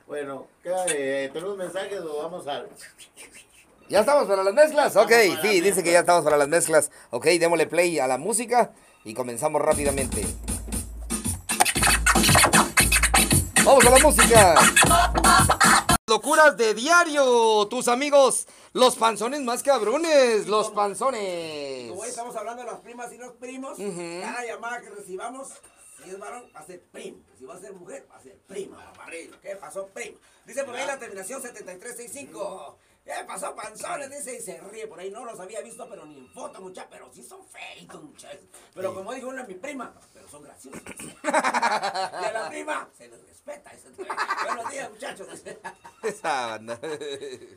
Bueno, 0.06 0.46
¿qué, 0.62 0.70
eh, 0.88 1.30
¿tenemos 1.32 1.56
mensajes 1.56 2.00
o 2.00 2.22
vamos 2.22 2.46
a...? 2.46 2.64
¿Ya 3.88 4.00
estamos 4.00 4.26
para 4.26 4.44
las 4.44 4.54
mezclas? 4.54 4.94
Ok, 4.96 5.12
sí, 5.42 5.60
dice 5.62 5.82
que 5.82 5.90
ya 5.90 6.00
estamos 6.00 6.22
para 6.22 6.36
las 6.36 6.48
mezclas. 6.48 6.92
Ok, 7.10 7.26
démosle 7.26 7.66
play 7.66 7.98
a 7.98 8.06
la 8.06 8.18
música 8.18 8.70
y 9.02 9.14
comenzamos 9.14 9.60
rápidamente. 9.60 10.24
Vamos 13.64 13.86
a 13.86 13.90
la 13.90 13.98
música. 13.98 14.54
Locuras 16.06 16.54
de 16.58 16.74
diario, 16.74 17.66
tus 17.68 17.88
amigos, 17.88 18.46
los 18.74 18.94
panzones 18.96 19.40
más 19.40 19.62
cabrones, 19.62 20.46
los 20.46 20.70
panzones. 20.70 21.88
Como 21.88 22.02
hoy 22.02 22.08
estamos 22.10 22.36
hablando 22.36 22.62
de 22.62 22.70
las 22.70 22.80
primas 22.80 23.10
y 23.12 23.16
los 23.16 23.32
primos, 23.32 23.78
cada 23.78 24.44
llamada 24.44 24.82
que 24.82 24.90
recibamos, 24.90 25.48
si 25.96 26.10
es 26.10 26.18
varón, 26.18 26.50
va 26.54 26.60
a 26.60 26.66
ser 26.66 26.82
primo. 26.92 27.18
Si 27.38 27.46
va 27.46 27.54
a 27.54 27.60
ser 27.60 27.72
mujer, 27.72 28.06
va 28.12 28.16
a 28.18 28.22
ser 28.22 28.36
prima. 28.46 28.92
¿Qué 29.40 29.56
pasó, 29.56 29.86
primo? 29.86 30.18
Dice 30.44 30.62
por 30.64 30.76
ahí 30.76 30.86
la 30.86 30.98
terminación 30.98 31.40
7365. 31.40 32.76
¿Qué 33.04 33.12
pasó, 33.26 33.54
panzones? 33.54 34.08
Dice 34.10 34.36
y 34.36 34.40
se 34.40 34.58
ríe 34.62 34.86
por 34.86 34.98
ahí. 34.98 35.10
No 35.10 35.24
los 35.26 35.38
había 35.38 35.60
visto, 35.60 35.86
pero 35.90 36.06
ni 36.06 36.16
en 36.18 36.28
foto, 36.32 36.60
muchachos. 36.62 36.88
Pero 36.90 37.12
sí 37.12 37.22
son 37.22 37.46
feitos, 37.46 38.02
muchachos. 38.02 38.46
Pero 38.74 38.94
como 38.94 39.12
dijo 39.12 39.28
una, 39.28 39.44
mi 39.44 39.54
prima, 39.54 39.94
pero 40.14 40.26
son 40.28 40.42
graciosos. 40.42 40.80
y 41.22 41.26
a 41.28 42.30
la 42.32 42.48
prima 42.48 42.88
se 42.96 43.08
les 43.08 43.22
respeta. 43.26 43.72
Buenos 44.46 44.70
días, 44.72 44.90
muchachos. 44.90 45.28
Esa 46.02 46.46
banda. 46.46 46.80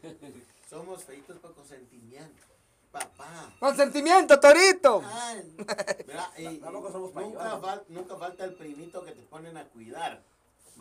Somos 0.69 1.03
feitos 1.05 1.37
para 1.39 1.53
consentimiento. 1.53 2.43
Papá. 2.91 3.53
Consentimiento, 3.59 4.39
Torito. 4.39 5.01
Ay, 5.05 5.55
mira, 6.07 6.31
y 6.37 6.57
Tampoco 6.57 6.91
somos 6.91 7.11
pa' 7.11 7.21
nunca, 7.21 7.43
llevar. 7.43 7.61
fal- 7.61 7.83
nunca 7.89 8.15
falta 8.17 8.43
el 8.45 8.53
primito 8.55 9.03
que 9.03 9.11
te 9.11 9.21
ponen 9.23 9.55
a 9.57 9.65
cuidar. 9.65 10.23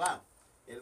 Va, 0.01 0.23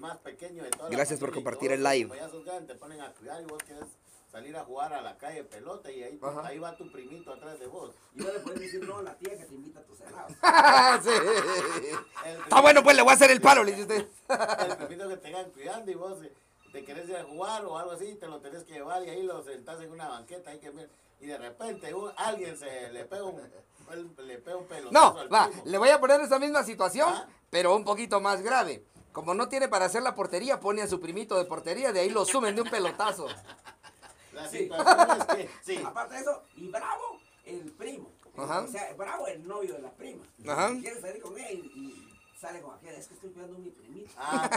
más 0.04 0.18
pequeño 0.18 0.62
de 0.62 0.70
todos. 0.70 0.90
Gracias 0.90 1.18
por 1.18 1.32
compartir 1.32 1.72
el 1.72 1.82
live. 1.82 2.14
Ya 2.16 2.28
sos 2.28 2.44
grande, 2.44 2.72
te 2.74 2.78
ponen 2.78 3.00
a 3.00 3.10
cuidar 3.12 3.40
y 3.42 3.46
vos 3.46 3.62
quieres 3.62 3.84
salir 4.30 4.56
a 4.56 4.64
jugar 4.64 4.92
a 4.92 5.00
la 5.00 5.16
calle 5.16 5.44
pelota 5.44 5.90
y 5.92 6.02
ahí, 6.02 6.18
Ajá. 6.20 6.46
ahí 6.46 6.58
va 6.58 6.76
tu 6.76 6.90
primito 6.92 7.32
atrás 7.32 7.58
de 7.58 7.66
vos. 7.68 7.94
Y 8.14 8.18
no 8.22 8.32
le 8.32 8.40
puedes 8.40 8.60
decir 8.60 8.86
no 8.86 8.98
a 8.98 9.02
la 9.02 9.14
tía 9.16 9.30
que 9.38 9.44
te 9.44 9.54
invita 9.54 9.80
a 9.80 9.82
tus 9.84 10.00
helados. 10.00 10.32
Sí. 11.04 11.10
Está 12.44 12.60
bueno, 12.60 12.82
pues 12.82 12.96
le 12.96 13.02
voy 13.02 13.10
a 13.12 13.14
hacer 13.14 13.30
el 13.30 13.40
palo, 13.40 13.64
le 13.64 13.72
dice 13.72 13.82
usted. 13.82 14.06
el 14.70 14.76
primito 14.76 15.08
que 15.08 15.16
te 15.16 15.32
van 15.32 15.50
cuidando 15.50 15.90
y 15.90 15.94
vos 15.94 16.22
eh, 16.22 16.32
te 16.72 16.84
querés 16.84 17.08
ir 17.08 17.16
a 17.16 17.24
jugar 17.24 17.64
o 17.64 17.78
algo 17.78 17.92
así, 17.92 18.14
te 18.16 18.26
lo 18.26 18.40
tenés 18.40 18.64
que 18.64 18.72
llevar 18.74 19.02
y 19.04 19.10
ahí 19.10 19.22
lo 19.22 19.42
sentás 19.44 19.80
en 19.80 19.90
una 19.92 20.08
banqueta 20.08 20.50
ahí 20.50 20.58
que 20.58 20.72
y 21.20 21.26
de 21.26 21.38
repente 21.38 21.94
un- 21.94 22.12
alguien 22.16 22.58
se 22.58 22.90
le 22.90 23.04
pega 23.04 23.24
un 23.24 23.40
le 24.18 24.38
pega 24.38 24.56
un 24.56 24.66
pelotazo 24.66 24.92
No, 25.14 25.18
al 25.20 25.32
va, 25.32 25.46
primo. 25.46 25.62
le 25.66 25.78
voy 25.78 25.88
a 25.90 26.00
poner 26.00 26.20
esa 26.20 26.38
misma 26.38 26.64
situación, 26.64 27.08
Ah. 27.12 27.28
pero 27.50 27.76
un 27.76 27.84
poquito 27.84 28.20
más 28.20 28.42
grave. 28.42 28.82
Como 29.14 29.32
no 29.32 29.48
tiene 29.48 29.68
para 29.68 29.84
hacer 29.84 30.02
la 30.02 30.16
portería, 30.16 30.58
pone 30.58 30.82
a 30.82 30.88
su 30.88 31.00
primito 31.00 31.38
de 31.38 31.44
portería, 31.44 31.92
de 31.92 32.00
ahí 32.00 32.10
lo 32.10 32.24
sumen 32.24 32.56
de 32.56 32.62
un 32.62 32.68
pelotazo. 32.68 33.28
La 34.32 34.48
Sí. 34.48 34.68
es 34.68 35.24
que 35.36 35.50
sí. 35.64 35.82
Aparte 35.86 36.16
de 36.16 36.20
eso, 36.22 36.42
y 36.56 36.66
bravo 36.68 37.20
el 37.44 37.70
primo. 37.78 38.10
Ajá. 38.36 38.62
O 38.62 38.66
sea, 38.66 38.92
bravo 38.98 39.28
el 39.28 39.46
novio 39.46 39.74
de 39.74 39.82
la 39.82 39.92
prima. 39.92 40.24
Ajá. 40.48 40.72
Quiere 40.80 41.00
salir 41.00 41.22
con 41.22 41.38
ella 41.38 41.48
y, 41.52 41.58
y 41.58 42.03
sale 42.44 42.60
con 42.60 42.74
aquella. 42.74 42.98
Es 42.98 43.08
que 43.08 43.14
estoy 43.14 43.30
cuidando 43.30 43.56
a 43.56 43.58
mi 43.58 43.70
primito. 43.70 44.10
Ah, 44.18 44.48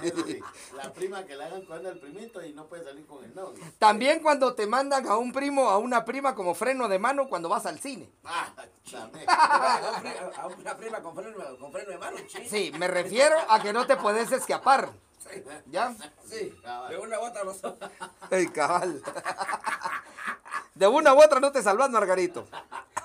sí. 0.00 0.40
La 0.76 0.92
prima 0.92 1.24
que 1.24 1.36
le 1.36 1.44
hagan 1.44 1.62
cuando 1.66 1.90
el 1.90 1.98
primito 1.98 2.44
y 2.44 2.52
no 2.52 2.66
puede 2.66 2.84
salir 2.84 3.06
con 3.06 3.24
el 3.24 3.34
novio. 3.34 3.62
También 3.78 4.20
cuando 4.20 4.54
te 4.54 4.66
mandan 4.66 5.06
a 5.08 5.16
un 5.16 5.32
primo, 5.32 5.68
a 5.68 5.78
una 5.78 6.04
prima 6.04 6.34
como 6.34 6.54
freno 6.54 6.88
de 6.88 6.98
mano 6.98 7.28
cuando 7.28 7.48
vas 7.48 7.66
al 7.66 7.80
cine. 7.80 8.08
Ah, 8.24 8.52
también. 8.90 9.26
a, 9.28 10.46
una 10.46 10.76
prima 10.76 11.02
con 11.02 11.14
freno, 11.14 11.58
con 11.58 11.72
freno 11.72 11.90
de 11.90 11.98
mano, 11.98 12.16
chis. 12.26 12.48
Sí, 12.48 12.72
me 12.78 12.86
refiero 12.86 13.36
a 13.48 13.60
que 13.60 13.72
no 13.72 13.86
te 13.86 13.96
puedes 13.96 14.30
escapar. 14.30 14.90
Sí. 15.18 15.42
¿Ya? 15.66 15.94
Sí. 16.24 16.54
Cabal. 16.62 16.90
De 16.90 16.98
una 16.98 17.18
u 17.18 17.22
otra 17.24 17.42
razón. 17.42 17.76
Ey, 18.30 18.46
cabal. 18.48 19.02
De 20.74 20.86
una 20.86 21.14
u 21.14 21.22
otra 21.22 21.40
no 21.40 21.50
te 21.50 21.62
salvas, 21.62 21.90
Margarito. 21.90 22.46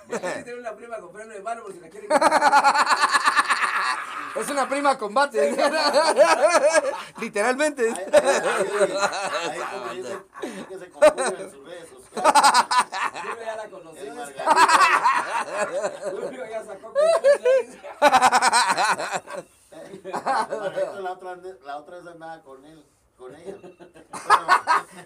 Tiene 0.43 0.59
una 0.59 0.75
prima 0.75 0.98
con 0.98 1.13
freno 1.13 1.33
de 1.33 1.41
mano 1.41 1.62
por 1.63 1.74
si 1.74 1.79
la 1.79 1.89
quieren. 1.89 2.09
Es 4.39 4.50
una 4.50 4.67
prima 4.69 4.98
combate. 4.98 5.51
Literalmente. 7.19 7.89
Ahí, 7.89 7.96
ahí, 8.13 8.22
ahí, 8.22 9.51
ahí 9.51 9.60
como 9.72 9.93
dice, 9.93 10.17
como 10.41 10.67
que 10.67 10.77
se 10.79 10.89
confunde 10.89 11.43
en 11.43 11.51
sus 11.51 11.63
redes 11.65 11.89
sociales. 11.89 12.05
Yo 13.24 13.31
ya 13.46 13.55
la. 13.55 13.63
Julio 16.12 16.43
ya 16.50 16.63
sacó 16.65 16.93
otra, 21.12 21.36
vez- 21.36 21.62
la 21.65 21.77
otra 21.77 21.98
vez 21.98 22.08
andaba 22.08 22.41
con 22.41 22.65
él, 22.65 22.86
con 23.17 23.36
ella. 23.36 23.55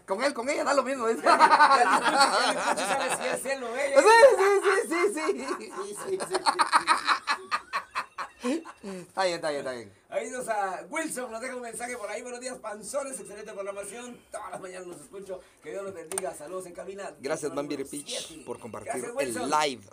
Con 0.06 0.24
él, 0.24 0.34
con 0.34 0.50
ella, 0.50 0.64
da 0.64 0.74
lo 0.74 0.84
mismo. 0.84 1.08
¿eh? 1.08 1.18
sabes 1.22 3.18
si 3.20 3.26
es 3.28 3.46
él 3.46 3.64
o 3.64 3.76
ella. 3.76 4.02
Sí, 4.02 4.08
sí, 4.38 4.46
sí, 4.64 4.70
sí, 4.90 5.14
sí. 5.14 5.26
sí, 5.34 5.56
sí, 5.58 5.96
sí, 5.96 6.18
sí, 6.18 6.18
sí. 6.28 6.36
Está 8.84 9.24
bien, 9.24 9.36
está 9.36 9.50
bien, 9.52 9.60
está 9.60 9.72
bien. 9.72 9.92
Ahí 10.10 10.30
nos 10.30 10.50
a 10.50 10.86
Wilson 10.90 11.32
nos 11.32 11.42
deja 11.42 11.56
un 11.56 11.62
mensaje 11.62 11.96
por 11.98 12.10
ahí. 12.10 12.22
Buenos 12.22 12.42
días, 12.42 12.58
panzones. 12.60 13.18
Excelente 13.20 13.54
programación. 13.54 14.20
Todas 14.32 14.52
las 14.52 14.62
mañanas 14.62 14.88
los 14.88 15.02
escucho. 15.02 15.40
Que 15.62 15.72
Dios 15.72 15.84
los 15.84 15.94
bendiga. 15.94 16.34
Saludos 16.34 16.66
en 16.66 16.74
cabina. 16.74 17.16
Gracias, 17.22 17.54
Bambire 17.56 17.86
Pitch, 17.86 18.44
por 18.46 18.60
compartir 18.60 19.02
Gracias, 19.02 19.36
el 19.38 19.50
live. 19.50 19.84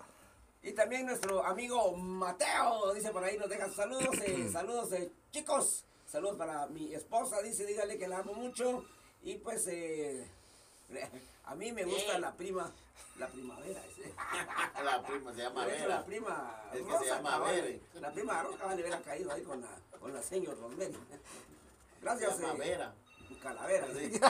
Y 0.63 0.73
también 0.73 1.07
nuestro 1.07 1.45
amigo 1.45 1.93
Mateo 1.97 2.93
dice 2.93 3.11
por 3.13 3.25
ahí, 3.25 3.39
nos 3.39 3.49
deja 3.49 3.71
saludos. 3.71 4.19
eh, 4.27 4.49
saludos, 4.53 4.93
eh, 4.93 5.11
chicos. 5.31 5.85
Saludos 6.07 6.37
para 6.37 6.67
mi 6.67 6.93
esposa. 6.93 7.41
Dice, 7.43 7.65
dígale 7.65 7.99
que 7.99 8.09
la 8.09 8.19
amo 8.19 8.35
mucho. 8.35 8.85
Y 9.23 9.37
pues, 9.37 9.67
eh, 9.69 10.27
a 11.45 11.55
mí 11.55 11.73
me 11.73 11.85
gusta 11.85 12.19
la 12.19 12.33
prima, 12.33 12.71
la 13.19 13.27
primavera. 13.29 13.81
La 14.83 15.03
prima 15.03 15.33
se 15.35 15.43
llama 15.43 15.67
hecho, 15.69 15.87
la 15.89 15.97
Vera. 16.01 16.05
prima 16.07 16.63
Es 16.73 16.79
que 16.83 16.85
Rosa 16.91 16.99
se 17.01 17.07
llama 17.07 17.39
Bere. 17.39 17.81
La 17.95 18.11
prima 18.13 18.43
Rosa 18.43 18.57
acaba 18.57 18.75
de 18.75 18.87
haber 18.87 19.03
caído 19.03 19.31
ahí 19.33 19.43
con 19.43 19.61
la, 19.61 19.69
con 19.99 20.15
la 20.15 20.23
señor. 20.23 20.57
Se 20.57 20.93
Gracias, 22.01 22.39
llama 22.41 22.55
eh, 22.55 22.59
Vera. 22.59 22.95
Calavera. 23.43 23.87
Sí. 23.95 24.21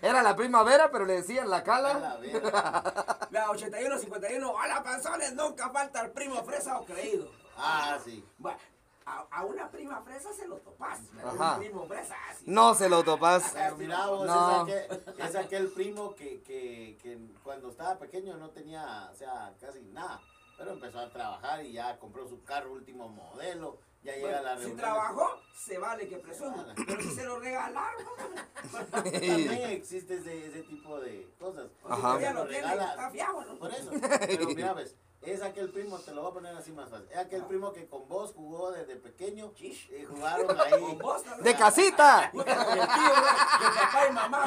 Era 0.06 0.22
la 0.22 0.36
primavera, 0.36 0.90
pero 0.90 1.04
le 1.04 1.14
decían 1.14 1.50
la 1.50 1.58
La 1.58 1.64
cala. 1.64 2.16
Vera. 2.18 3.28
La 3.30 3.50
8151. 3.50 4.50
Hola, 4.50 4.82
panzones. 4.82 5.34
Nunca 5.34 5.70
falta 5.70 6.02
el 6.02 6.10
primo 6.12 6.42
fresa 6.44 6.78
o 6.78 6.84
creído. 6.84 7.30
Ah, 7.56 7.98
sí. 8.04 8.24
Bueno, 8.38 8.58
a, 9.06 9.26
a 9.30 9.44
una 9.44 9.70
prima 9.70 10.00
fresa 10.02 10.32
se 10.32 10.46
lo 10.46 10.56
topas. 10.58 11.00
pero 11.14 11.28
Ajá. 11.28 11.54
Un 11.54 11.60
primo 11.60 11.86
fresa. 11.86 12.16
No 12.46 12.74
se 12.74 12.88
lo 12.88 13.02
topas. 13.04 13.50
Pero 13.54 13.76
mira 13.76 14.06
vos, 14.06 14.26
No. 14.26 14.66
es, 14.66 14.90
aquel, 14.90 15.14
es 15.18 15.36
aquel 15.36 15.68
primo 15.72 16.14
que, 16.14 16.42
que, 16.42 16.98
que 17.02 17.18
cuando 17.42 17.68
estaba 17.70 17.98
pequeño 17.98 18.36
no 18.36 18.50
tenía, 18.50 19.10
o 19.12 19.14
sea, 19.16 19.54
casi 19.60 19.82
nada. 19.82 20.20
Pero 20.56 20.72
empezó 20.72 21.00
a 21.00 21.10
trabajar 21.10 21.64
y 21.64 21.72
ya 21.72 21.98
compró 21.98 22.28
su 22.28 22.42
carro 22.44 22.72
último 22.72 23.08
modelo 23.08 23.78
ya 24.04 24.14
llega 24.14 24.40
la 24.42 24.50
si 24.54 24.60
reunión. 24.60 24.76
trabajó, 24.78 25.40
se 25.56 25.78
vale 25.78 26.08
que 26.08 26.16
presuma. 26.18 26.66
Pero 26.86 27.02
si 27.02 27.10
se 27.10 27.24
lo 27.24 27.40
regalaron, 27.40 28.04
También 28.90 29.70
existe 29.70 30.16
ese, 30.16 30.46
ese 30.46 30.62
tipo 30.62 31.00
de 31.00 31.28
cosas. 31.38 31.66
Ajá. 31.88 31.96
todavía 32.00 32.28
Te 32.28 32.34
lo 32.34 32.46
tiene, 32.46 32.62
regala- 32.66 32.90
está 32.90 33.10
fiado, 33.10 33.44
¿no? 33.44 33.54
Por 33.56 33.70
eso. 33.72 33.90
Pero 34.26 34.46
mira, 34.46 34.72
ves, 34.74 34.94
es 35.22 35.40
aquel 35.42 35.70
primo, 35.70 35.98
te 35.98 36.12
lo 36.12 36.20
voy 36.22 36.30
a 36.30 36.34
poner 36.34 36.54
así 36.56 36.70
más 36.72 36.90
fácil. 36.90 37.08
Es 37.10 37.16
aquel 37.18 37.44
primo 37.46 37.72
que 37.72 37.86
con 37.88 38.06
vos 38.08 38.32
jugó 38.34 38.72
desde 38.72 38.96
pequeño 38.96 39.52
Chish. 39.54 39.90
y 39.90 40.04
jugaron 40.04 40.60
ahí. 40.60 40.80
Con 40.80 40.98
vos. 40.98 41.22
De 41.42 41.54
casita. 41.56 42.30
De 42.32 42.44
papá 42.44 44.06
y 44.08 44.12
mamá. 44.12 44.44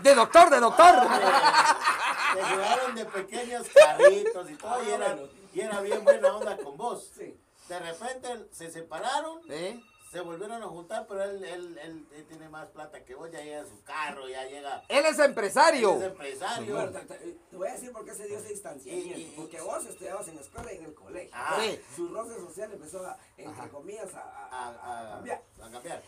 De 0.00 0.14
doctor, 0.14 0.48
de 0.50 0.60
doctor. 0.60 0.94
Te 2.34 2.42
jugaron 2.42 2.94
de 2.94 3.04
pequeños 3.06 3.66
carritos 3.74 4.50
y 4.50 4.54
todo, 4.56 4.82
y 4.84 4.90
era, 4.90 5.18
y 5.54 5.60
era 5.60 5.80
bien 5.80 6.02
buena 6.04 6.34
onda 6.36 6.56
con 6.56 6.76
vos. 6.76 7.12
Sí. 7.16 7.38
De 7.68 7.78
repente 7.78 8.46
se 8.52 8.70
separaron, 8.70 9.40
¿Eh? 9.50 9.80
se 10.12 10.20
volvieron 10.20 10.62
a 10.62 10.66
juntar, 10.66 11.04
pero 11.08 11.24
él, 11.24 11.42
él, 11.44 11.78
él, 11.82 12.06
él 12.12 12.26
tiene 12.28 12.48
más 12.48 12.68
plata 12.68 13.04
que 13.04 13.14
vos, 13.16 13.28
ya 13.30 13.40
llega 13.40 13.58
en 13.58 13.66
su 13.68 13.82
carro, 13.82 14.28
ya 14.28 14.44
llega. 14.46 14.84
Él 14.88 15.04
es 15.04 15.18
él 15.18 15.24
empresario. 15.26 15.96
es 15.96 16.02
empresario. 16.04 16.74
Bueno, 16.76 16.92
te, 17.50 17.56
voy 17.56 17.68
a 17.68 17.72
decir 17.72 17.92
por 17.92 18.04
qué 18.04 18.14
se 18.14 18.26
dio 18.28 18.38
ese 18.38 18.48
distanciamiento. 18.50 19.18
Y- 19.18 19.22
y- 19.22 19.34
Porque 19.36 19.60
vos 19.60 19.84
estudiabas 19.84 20.28
en 20.28 20.36
la 20.36 20.40
escuela 20.42 20.72
y 20.72 20.76
en 20.76 20.84
el 20.84 20.94
colegio. 20.94 21.30
Ah. 21.34 21.58
Sí. 21.60 21.80
Su 21.96 22.08
roce 22.08 22.36
social 22.36 22.72
empezó 22.72 23.04
a, 23.04 23.18
entre 23.36 23.68
comillas, 23.68 24.14
a, 24.14 24.20
a- 24.20 24.48
A, 24.48 24.68
a- 24.68 24.70
a 24.70 25.00
a- 25.08 25.10
cambiar. 25.16 25.42
a 25.60 25.70
cambiar. 25.70 26.02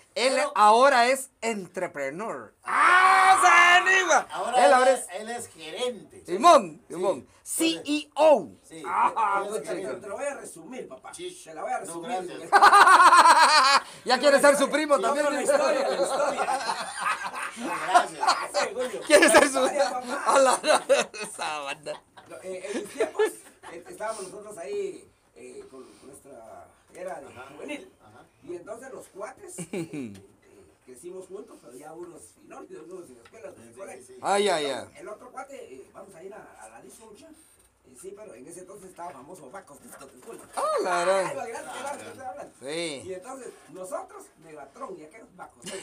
Ahora 0.63 1.07
es 1.07 1.31
entrepreneur. 1.41 2.53
¡Ah, 2.65 3.39
se 3.41 3.47
anima! 3.93 4.27
ahora 4.33 4.67
Él 4.67 4.73
ahora 4.73 4.91
es 4.91 5.07
él 5.13 5.31
es 5.31 5.47
gerente. 5.51 6.25
Simón. 6.27 6.83
Simón, 6.89 7.29
CEO. 7.45 8.51
Sí, 8.65 8.83
Ah, 8.85 9.45
Te, 9.53 9.57
es 9.59 9.63
te- 10.01 10.07
lo 10.09 10.17
voy 10.17 10.25
a 10.27 10.35
resumir, 10.35 10.89
papá. 10.89 11.13
Te 11.13 11.55
la 11.55 11.63
voy 11.63 11.71
a 11.71 11.79
No, 11.79 11.85
resumir. 12.03 12.19
porque- 12.51 12.51
Ya 14.05 14.19
quiere 14.19 14.41
ser 14.41 14.57
su 14.57 14.69
primo 14.69 14.97
Sí, 14.97 15.03
también. 15.03 15.25
no, 15.27 15.31
la 15.31 15.43
historia, 15.43 15.89
la 15.91 15.95
historia. 15.95 16.41
No, 17.59 17.73
gracias. 17.87 18.27
Quiere 19.07 19.29
ser 19.29 19.49
su. 19.49 19.59
A 19.59 20.39
la- 20.41 20.61
Esa 21.23 21.59
banda. 21.61 22.03
No, 22.29 22.37
eh, 22.43 22.65
en 22.73 22.81
mis 22.83 22.93
tiempos 22.95 23.23
eh, 23.73 23.85
estábamos 23.89 24.25
nosotros 24.25 24.59
ahí 24.59 25.09
eh, 25.37 25.65
con 25.71 25.87
nuesra 26.05 26.67
era 26.95 27.21
de 27.21 27.27
juvenil. 27.55 27.93
Ajá. 28.01 28.25
Y 28.43 28.57
entonces 28.57 28.93
los 28.93 29.07
cuates 29.07 29.55
crecimos 30.89 31.27
juntos, 31.27 31.59
pero 31.61 31.75
ya 31.77 31.93
unos 31.93 32.23
finales, 32.41 32.71
unos 32.89 33.11
en 33.11 33.17
escuelas, 33.19 33.55
Sí, 33.55 33.61
de 33.63 33.73
sí, 33.73 33.79
colegio. 33.79 34.07
sí, 34.07 34.15
sí. 34.15 34.21
Ay, 34.23 34.49
ay, 34.49 34.65
ay. 34.67 34.89
El 34.97 35.09
otro 35.09 35.31
cuate, 35.31 35.75
eh, 35.75 35.91
vamos 35.93 36.15
a 36.15 36.23
ir 36.25 36.33
a, 36.33 36.57
a 36.63 36.69
la 36.71 36.81
disfunción. 36.81 37.37
Eh, 37.85 37.95
sí, 38.01 38.15
pero 38.17 38.33
en 38.35 38.47
ese 38.47 38.61
entonces 38.61 38.89
estaba 38.91 39.11
famoso 39.11 39.51
Bacos 39.51 39.83
Disco 39.83 40.07
de 40.07 40.17
Escuela. 40.19 40.43
Ah, 40.57 40.63
la 40.83 41.03
imagínate 41.03 41.47
qué 41.47 41.53
largo 41.83 42.03
estoy 42.03 42.25
hablando. 42.27 42.71
Y 42.71 43.03
Sí. 43.03 43.15
entonces, 43.15 43.53
nosotros, 43.75 44.25
Megatron 44.43 44.99
y 44.99 45.05
aquellos 45.05 45.37
Bacos. 45.37 45.63
¿sí? 45.65 45.73
y 45.77 45.83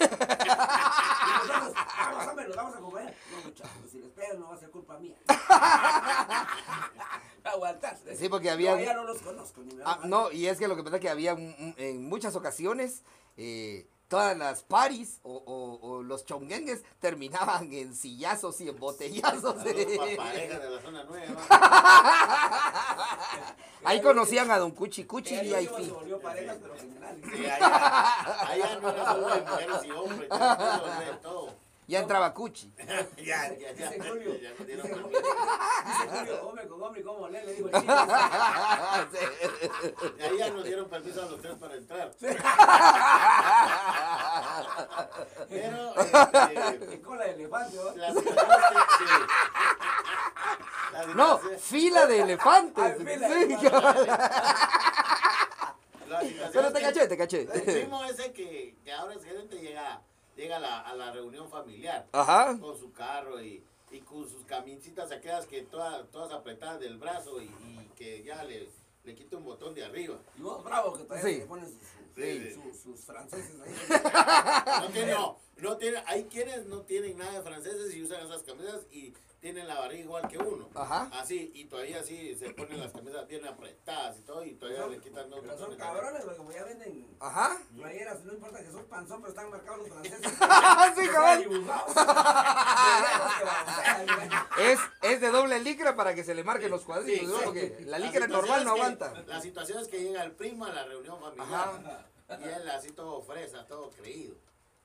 nosotros, 1.47 1.73
vamos, 1.75 2.27
hombre, 2.27 2.47
nos 2.47 2.55
vamos 2.55 2.75
a 2.75 2.79
comer. 2.79 3.15
No, 3.31 3.37
muchachos, 3.45 3.91
si 3.91 3.99
les 3.99 4.09
pegan 4.11 4.39
no 4.39 4.47
va 4.49 4.55
a 4.55 4.59
ser 4.59 4.71
culpa 4.71 4.97
mía. 4.97 5.15
Aguantar. 7.43 7.95
Sí, 8.17 8.27
porque 8.27 8.49
había- 8.49 8.81
ya 8.81 8.95
no 8.95 9.03
los 9.03 9.21
conozco, 9.21 9.61
ni 9.61 9.75
me 9.75 9.83
Ah, 9.83 9.97
van 9.97 10.05
a- 10.05 10.07
no, 10.07 10.31
y 10.31 10.47
es 10.47 10.57
que 10.57 10.67
lo 10.67 10.75
que 10.75 10.81
pasa 10.83 10.95
es 10.95 11.01
que 11.03 11.09
había 11.09 11.35
mm, 11.35 11.53
mm, 11.59 11.73
en 11.77 12.09
muchas 12.09 12.35
ocasiones 12.35 13.03
eh, 13.37 13.85
todas 14.07 14.37
las 14.37 14.63
paris 14.63 15.19
o, 15.23 15.33
o- 15.33 15.79
o 15.87 16.03
los 16.03 16.25
chonguengues 16.25 16.83
terminaban 16.99 17.71
en 17.73 17.95
sillazos 17.95 18.61
y 18.61 18.69
en 18.69 18.77
botellazos. 18.79 19.55
Saludos 19.63 19.97
pa' 20.17 20.23
parejas 20.23 20.61
de 20.61 20.69
la 20.69 20.81
zona 20.81 21.03
nueva. 21.03 21.41
Ahí 23.83 24.01
conocían 24.01 24.49
a 24.49 24.57
Don 24.57 24.71
Cuchi 24.71 25.03
Cuchi 25.05 25.35
y 25.35 25.53
último 25.53 25.77
se 25.85 25.91
volvió 25.91 26.19
parejas, 26.19 26.57
pero. 26.61 26.75
Sí, 26.77 27.45
allá, 27.45 28.49
allá 28.49 28.79
no 28.81 28.89
era 28.89 29.05
solo 29.05 29.27
de 29.35 29.41
mujeres 29.41 29.83
y 29.85 29.91
hombres, 29.91 30.29
todo, 30.29 30.99
de 30.99 31.13
todo. 31.21 31.64
Ya 31.87 31.99
entraba 31.99 32.33
Cuchi. 32.33 32.73
Ya, 33.17 33.53
ya, 33.57 33.71
ya. 33.73 33.89
Dice 33.91 33.99
Julio, 34.09 34.33
dice 34.33 34.53
Julio, 34.57 34.81
permiso. 34.81 35.09
dice 35.19 36.07
Julio, 36.09 36.47
hombre 36.47 36.67
con 36.67 36.83
hombre, 36.83 37.03
¿cómo 37.03 37.27
le? 37.29 37.45
Le 37.45 37.53
dijo 37.53 37.67
el 37.69 37.73
chico. 37.81 37.93
Y 40.17 40.21
ahí 40.23 40.37
ya 40.37 40.49
nos 40.49 40.63
dieron 40.63 40.89
permiso 40.89 41.21
a 41.21 41.25
los 41.25 41.41
tres 41.41 41.55
para 41.59 41.75
entrar. 41.75 42.11
Pero, 45.49 45.95
este, 45.95 46.87
Qué 46.89 47.01
cola 47.01 47.25
de 47.25 47.31
elefante, 47.31 47.77
¿no? 47.77 47.95
la 47.95 48.13
No, 51.15 51.37
fila 51.59 52.05
de 52.07 52.21
elefantes. 52.21 52.83
Ah, 52.83 52.93
fila 52.97 53.27
de 53.29 53.43
elefantes. 53.43 54.13
Pero 56.53 56.71
te 56.71 56.81
caché, 56.81 57.07
te 57.07 57.17
caché. 57.17 57.41
El 57.53 57.61
primo 57.61 58.03
ese 58.05 58.31
que, 58.31 58.77
que 58.83 58.91
ahora 58.91 59.13
es 59.15 59.23
gerente 59.23 59.57
llega, 59.59 60.01
llega 60.35 60.57
a, 60.57 60.59
la, 60.59 60.79
a 60.81 60.95
la 60.95 61.11
reunión 61.11 61.49
familiar 61.49 62.07
Ajá. 62.11 62.57
con 62.59 62.77
su 62.77 62.91
carro 62.91 63.41
y, 63.41 63.63
y 63.91 63.99
con 64.01 64.29
sus 64.29 64.43
camincitas 64.45 65.11
aquellas 65.11 65.45
que 65.47 65.61
todas, 65.63 66.09
todas 66.11 66.31
apretadas 66.31 66.79
del 66.79 66.97
brazo 66.97 67.41
y, 67.41 67.45
y 67.45 67.91
que 67.95 68.23
ya 68.23 68.43
le, 68.43 68.69
le 69.03 69.15
quita 69.15 69.37
un 69.37 69.45
botón 69.45 69.73
de 69.73 69.83
arriba. 69.85 70.17
Y 70.37 70.41
vos, 70.41 70.63
bravo, 70.63 70.93
que 70.97 71.03
todavía 71.03 71.29
Sí. 71.33 71.39
le 71.39 71.45
ponen 71.45 71.65
sus, 71.65 71.77
Sí. 72.15 72.53
sus, 72.53 72.79
sus 72.79 72.99
franceses 73.05 73.59
ahí. 73.61 73.73
No 74.81 74.87
tiene, 74.89 75.11
no, 75.13 75.37
no 75.57 75.77
tiene, 75.77 76.01
hay 76.05 76.23
quienes 76.25 76.65
no 76.65 76.81
tienen 76.81 77.17
nada 77.17 77.33
de 77.33 77.41
franceses 77.41 77.93
y 77.93 78.03
usan 78.03 78.25
esas 78.25 78.43
camisas 78.43 78.81
y 78.91 79.13
tienen 79.45 79.67
la 79.67 79.75
barriga 79.79 80.03
igual 80.05 80.27
que 80.27 80.39
uno. 80.39 80.67
Ajá. 80.73 81.07
Así, 81.13 81.51
y 81.53 81.65
todavía 81.65 81.99
así 81.99 82.33
se 82.35 82.49
ponen 82.49 82.79
las 82.79 82.91
camisas 82.91 83.27
bien 83.27 83.45
apretadas 83.45 84.17
y 84.17 84.21
todo, 84.23 84.43
y 84.43 84.55
todavía 84.55 84.87
le 84.87 84.97
quitan 84.97 85.29
dos 85.29 85.41
Pero 85.43 85.55
son 85.55 85.75
cabrones, 85.77 86.25
güey, 86.25 86.35
como 86.35 86.51
ya 86.51 86.63
venden 86.63 87.15
Ajá. 87.19 87.55
playeras, 87.75 88.23
no 88.23 88.33
importa 88.33 88.63
que 88.63 88.71
son 88.71 88.85
panzón, 88.85 89.21
pero 89.21 89.29
están 89.33 89.51
marcados 89.51 89.77
los 89.81 89.89
franceses. 89.89 90.21
Sí, 90.95 91.07
güey. 91.07 91.63
Es, 94.71 94.79
es 95.03 95.21
de 95.21 95.29
doble 95.29 95.59
licra 95.59 95.95
para 95.95 96.15
que 96.15 96.23
se 96.23 96.33
le 96.33 96.43
marquen 96.43 96.71
los 96.71 96.81
cuadritos, 96.83 97.19
Sí, 97.19 97.25
¿no? 97.27 97.37
sí. 97.37 97.41
Porque 97.45 97.77
la 97.85 97.99
La 97.99 97.99
licra 97.99 98.25
situación 98.25 98.31
normal 98.41 98.59
es 98.61 98.65
no 98.65 98.73
que- 98.73 98.81
aguanta. 98.81 99.13
La 99.27 99.41
situación 99.41 99.77
es 99.79 99.87
que 99.87 100.01
llega 100.01 100.23
el 100.23 100.31
primo 100.31 100.65
a 100.65 100.73
la 100.73 100.85
reunión 100.85 101.19
familiar 101.19 102.03
y 102.39 102.43
él 102.49 102.67
así 102.69 102.89
todo 102.93 103.21
fresa, 103.21 103.67
todo 103.67 103.91
creído. 103.91 104.33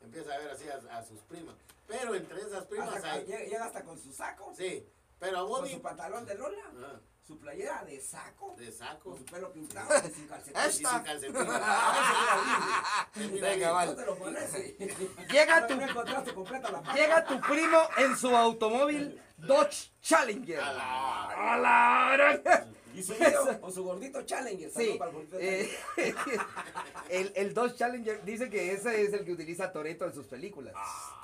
Empieza 0.03 0.35
a 0.35 0.38
ver 0.38 0.51
así 0.51 0.66
a, 0.68 0.99
a 0.99 1.03
sus 1.05 1.18
primas. 1.20 1.55
Pero 1.90 2.14
entre 2.14 2.40
esas 2.40 2.64
primas 2.66 2.94
Hasta- 2.94 3.12
hay... 3.12 3.24
llega, 3.26 3.64
hasta 3.64 3.83
con 3.85 3.98
su 3.98 4.12
saco, 4.12 4.55
Sí, 4.57 4.87
pero 5.18 5.38
a 5.38 5.42
vos 5.42 5.61
con 5.61 5.68
su 5.68 5.83
pantalón 5.83 6.24
de 6.24 6.35
lola, 6.37 6.62
Ajá, 6.79 7.00
su 7.26 7.38
playera 7.38 7.85
de 7.85 8.00
saco, 8.00 8.55
de 8.57 8.70
saco. 8.72 9.11
con 9.11 9.18
su 9.18 9.24
pelo 9.24 9.53
pintado 9.53 9.88
y 10.09 10.12
sin 10.12 10.29
calcetín. 10.29 10.62
Y 10.68 10.72
sin 10.72 10.87
calcetín. 10.87 11.35
Venga, 13.40 13.68
No 13.68 13.74
vale. 13.74 13.94
te 13.94 14.07
lo 14.07 14.16
pones. 14.18 14.50
sí. 14.50 14.76
Llega 15.33 15.61
No- 15.61 15.66
tu, 15.66 15.76
No 15.76 15.83
encontraste 15.88 16.35
completa 16.35 16.70
la 16.70 16.94
llega 16.94 17.24
tu 17.24 17.40
primo 17.40 17.79
en 17.98 18.16
su 18.16 18.35
automóvil 18.37 19.20
Dodge 19.37 19.90
Challenger. 20.00 20.61
A 20.61 20.72
la- 20.72 21.53
A 21.53 21.57
la 21.59 22.66
Y 22.94 23.03
su 23.03 23.12
hijo, 23.14 23.61
con 23.61 23.72
su 23.72 23.85
gordito 23.85 24.22
Challenger. 24.22 24.70
Sí, 24.70 24.96
para 24.98 25.11
el 25.11 25.16
gordito 25.16 25.37
eh, 25.40 25.70
Challenger. 25.96 26.40
el, 27.11 27.33
el 27.37 27.55
Dodge 27.55 27.76
Challenger 27.76 28.24
dice 28.24 28.50
que 28.50 28.72
ese 28.72 29.03
es 29.03 29.12
el 29.12 29.24
que 29.24 29.33
utiliza 29.33 29.72
Toreto 29.72 30.05
en 30.07 30.12
sus 30.14 30.26
películas. 30.26 30.74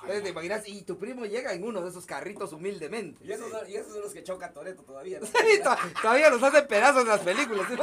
Entonces, 0.01 0.23
¿te 0.23 0.29
imaginas? 0.29 0.67
Y 0.67 0.83
tu 0.83 0.97
primo 0.97 1.25
llega 1.25 1.53
en 1.53 1.63
uno 1.63 1.81
de 1.81 1.89
esos 1.89 2.05
carritos 2.05 2.53
humildemente. 2.53 3.23
Y 3.25 3.31
esos, 3.31 3.51
son, 3.51 3.69
y 3.69 3.75
esos 3.75 3.91
son 3.93 4.01
los 4.01 4.13
que 4.13 4.23
chocan 4.23 4.53
Toreto 4.53 4.83
todavía. 4.83 5.19
¿no? 5.19 5.25
Sí, 5.47 5.61
to- 5.63 5.75
todavía 6.01 6.29
los 6.29 6.41
hacen 6.43 6.67
pedazos 6.67 7.01
en 7.03 7.07
las 7.09 7.21
películas. 7.21 7.67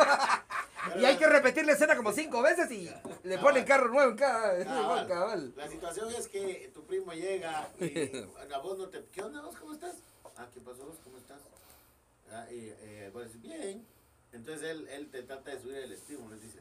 Y 1.01 1.05
hay 1.07 1.17
que 1.17 1.27
repetir 1.27 1.65
la 1.65 1.73
escena 1.73 1.97
como 1.97 2.13
cinco 2.13 2.43
veces 2.43 2.71
y 2.71 2.91
le 3.23 3.39
ponen 3.39 3.65
carro 3.65 3.89
nuevo 3.89 4.11
en 4.11 4.17
cada. 4.19 4.63
Cabal. 4.63 5.09
cabal. 5.09 5.53
La 5.57 5.67
situación 5.67 6.11
es 6.15 6.29
que 6.29 6.71
tu 6.75 6.85
primo 6.85 7.11
llega 7.15 7.71
y 7.81 8.27
a 8.53 8.59
vos 8.59 8.77
no 8.77 8.89
te... 8.91 9.03
¿Qué 9.11 9.23
onda 9.23 9.41
vos? 9.41 9.57
¿Cómo 9.57 9.73
estás? 9.73 9.95
Ah, 10.37 10.47
¿qué 10.53 10.61
pasó 10.61 10.85
vos? 10.85 10.97
¿Cómo 11.03 11.17
estás? 11.17 11.39
Ah, 12.35 12.47
y 12.51 12.69
eh, 12.81 13.11
vos 13.13 13.25
decís, 13.25 13.41
bien. 13.41 13.87
Entonces 14.33 14.69
él, 14.69 14.89
él 14.89 15.09
te 15.11 15.23
trata 15.23 15.53
de 15.53 15.61
subir 15.61 15.77
el 15.77 15.93
estímulo. 15.93 16.35
Dice, 16.37 16.59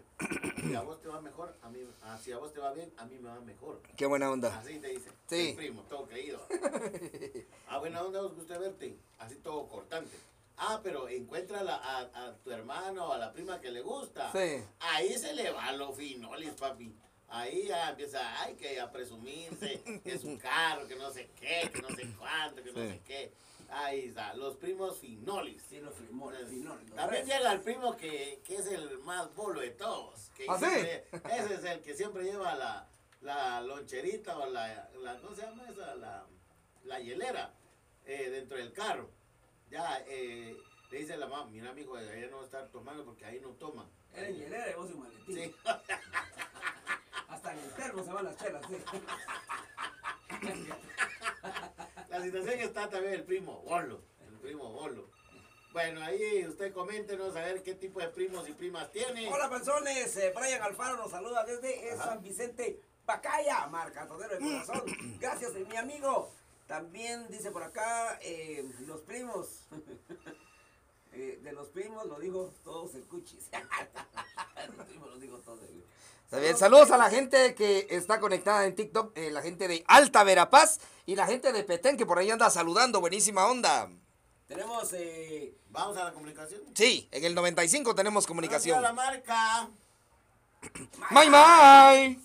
si 0.62 0.76
a 0.76 0.82
vos 0.82 1.02
te 1.02 1.08
va 1.08 1.20
mejor, 1.20 1.56
a 1.64 1.70
mí... 1.70 1.80
ah, 2.04 2.20
si 2.24 2.32
a 2.32 2.38
vos 2.38 2.54
te 2.54 2.60
va 2.60 2.72
bien, 2.72 2.94
a 2.98 3.06
mí 3.06 3.18
me 3.18 3.30
va 3.30 3.40
mejor. 3.40 3.82
Qué 3.98 4.06
buena 4.06 4.30
onda. 4.30 4.56
Así 4.60 4.78
te 4.78 4.90
dice. 4.90 5.10
Sí. 5.28 5.50
El 5.50 5.56
primo, 5.56 5.82
todo 5.90 6.06
creído. 6.06 6.46
Ah, 7.68 7.80
buena 7.80 8.04
onda, 8.04 8.22
os 8.22 8.36
gusta 8.36 8.60
verte. 8.60 8.96
Así 9.18 9.36
todo 9.38 9.68
cortante. 9.68 10.16
Ah, 10.58 10.80
pero 10.84 11.10
encuentra 11.10 11.62
a, 11.62 12.02
a, 12.02 12.28
a 12.28 12.38
tu 12.38 12.52
hermano 12.52 13.08
o 13.08 13.14
a 13.14 13.18
la 13.18 13.34
prima 13.34 13.60
que 13.60 13.72
le 13.72 13.82
gusta. 13.82 14.32
Sí. 14.32 14.64
Ahí 14.80 15.18
se 15.18 15.34
le 15.34 15.50
va 15.50 15.72
lo 15.72 15.92
finolis, 15.92 16.52
papi. 16.52 16.94
Ahí 17.30 17.66
ya 17.68 17.90
empieza, 17.90 18.44
ay, 18.44 18.54
que 18.54 18.80
a 18.80 18.92
presumirse, 18.92 19.82
que 20.04 20.14
es 20.14 20.24
un 20.24 20.38
carro, 20.38 20.88
que 20.88 20.96
no 20.96 21.10
sé 21.10 21.32
qué, 21.40 21.68
que 21.74 21.82
no 21.82 21.90
sé 21.90 22.08
cuánto, 22.20 22.62
que 22.64 22.72
no 22.72 22.80
sé 22.80 23.02
qué. 23.08 23.34
Ahí 23.70 24.08
está, 24.08 24.34
los 24.36 24.56
primos 24.58 25.00
finolis. 25.00 25.64
Sí, 25.70 25.80
los 25.80 25.96
fimones, 25.96 26.48
finoles, 26.48 26.88
los 26.90 26.96
También 26.96 27.26
llega 27.26 27.52
el 27.52 27.62
primo 27.62 27.96
que, 27.98 28.42
que 28.46 28.56
es 28.58 28.68
el 28.68 29.00
más 29.00 29.34
bolo 29.36 29.62
de 29.62 29.72
todos. 29.72 30.30
Que 30.36 30.46
¿Ah, 30.48 30.58
sí? 30.60 30.66
Ese 30.66 31.54
es 31.56 31.64
el 31.64 31.82
que 31.82 31.96
siempre 31.96 32.24
lleva 32.24 32.56
la, 32.56 32.88
la 33.22 33.62
loncherita 33.62 34.38
o 34.38 34.50
la, 34.50 34.90
la, 35.02 35.20
¿cómo 35.20 35.36
se 35.36 35.42
llama 35.42 35.64
esa? 35.70 35.96
La, 35.96 36.26
la 36.84 37.00
hielera 37.00 37.54
eh, 38.06 38.30
dentro 38.30 38.58
del 38.58 38.74
carro. 38.74 39.10
Ya 39.70 40.04
eh, 40.08 40.56
le 40.92 40.98
dice 40.98 41.14
a 41.14 41.18
la 41.18 41.28
mamá, 41.28 41.50
mira, 41.50 41.74
mijo, 41.74 41.96
allá 41.96 42.28
no 42.28 42.38
va 42.38 42.44
a 42.44 42.46
estar 42.46 42.68
tomando 42.70 43.04
porque 43.06 43.26
ahí 43.26 43.40
no 43.40 43.50
toman. 43.50 43.88
Era 44.14 44.28
en 44.28 44.36
hielera 44.36 44.70
y 44.70 44.74
vos 44.76 44.90
en 44.92 45.00
maletín. 45.00 45.36
Sí. 45.36 45.56
Hasta 47.28 47.54
en 47.54 47.60
el 47.60 47.74
termo 47.74 48.04
se 48.04 48.12
van 48.12 48.26
las 48.26 48.38
chelas, 48.38 48.64
sí. 48.68 48.76
La 52.14 52.22
situación 52.22 52.60
está 52.60 52.88
también 52.92 53.16
el 53.16 53.24
primo 53.24 53.64
Bolo. 53.64 54.00
El 54.28 54.38
primo 54.38 54.72
Bolo. 54.72 55.10
Bueno, 55.72 56.00
ahí 56.04 56.46
usted 56.48 56.72
coméntenos 56.72 57.36
a 57.36 57.42
ver 57.42 57.64
qué 57.64 57.74
tipo 57.74 58.00
de 58.00 58.10
primos 58.10 58.48
y 58.48 58.54
primas 58.54 58.92
tiene. 58.92 59.34
Hola, 59.34 59.50
panzones. 59.50 60.16
Eh, 60.18 60.32
Brian 60.36 60.62
Alfaro 60.62 60.96
nos 60.96 61.10
saluda 61.10 61.44
desde 61.44 61.98
San 61.98 62.22
Vicente, 62.22 62.80
Pacaya, 63.04 63.66
marcatodero 63.66 64.36
de 64.36 64.42
corazón. 64.42 64.84
Gracias, 65.20 65.54
mi 65.54 65.76
amigo. 65.76 66.30
También 66.68 67.28
dice 67.30 67.50
por 67.50 67.64
acá, 67.64 68.20
eh, 68.22 68.64
los 68.86 69.02
primos. 69.02 69.68
Eh, 71.16 71.40
de 71.44 71.52
los 71.52 71.68
primos 71.68 72.08
lo 72.08 72.20
digo 72.20 72.52
todos 72.64 72.96
el 72.96 73.04
cuchis. 73.04 73.48
los 74.78 74.88
primos 74.88 75.10
lo 75.12 75.20
digo 75.20 75.38
todos 75.42 75.60
el 75.62 75.70
Está 75.70 76.03
bien, 76.32 76.58
saludos 76.58 76.92
a 76.92 76.98
la 76.98 77.10
gente 77.10 77.56
que 77.56 77.88
está 77.90 78.20
conectada 78.20 78.66
en 78.66 78.76
TikTok, 78.76 79.18
eh, 79.18 79.32
la 79.32 79.42
gente 79.42 79.68
de 79.68 79.84
Alta 79.88 80.24
Verapaz 80.24 80.80
y 81.06 81.16
la 81.16 81.28
gente 81.28 81.52
de 81.52 81.64
Petén 81.64 81.98
que 81.98 82.06
por 82.06 82.18
ahí 82.18 82.32
anda 82.32 82.50
saludando, 82.50 83.00
buenísima 83.02 83.48
onda. 83.48 83.90
Tenemos 84.48 84.92
eh, 84.94 85.56
Vamos 85.74 85.98
a 85.98 86.04
la 86.04 86.14
comunicación. 86.14 86.62
Sí, 86.76 87.10
en 87.12 87.26
el 87.26 87.34
95 87.34 87.96
tenemos 87.96 88.28
comunicación. 88.28 88.80
Vamos 88.80 89.02
a 89.02 89.06
la 89.06 89.12
marca. 89.12 89.70
¡May, 91.10 91.30
may! 91.32 92.20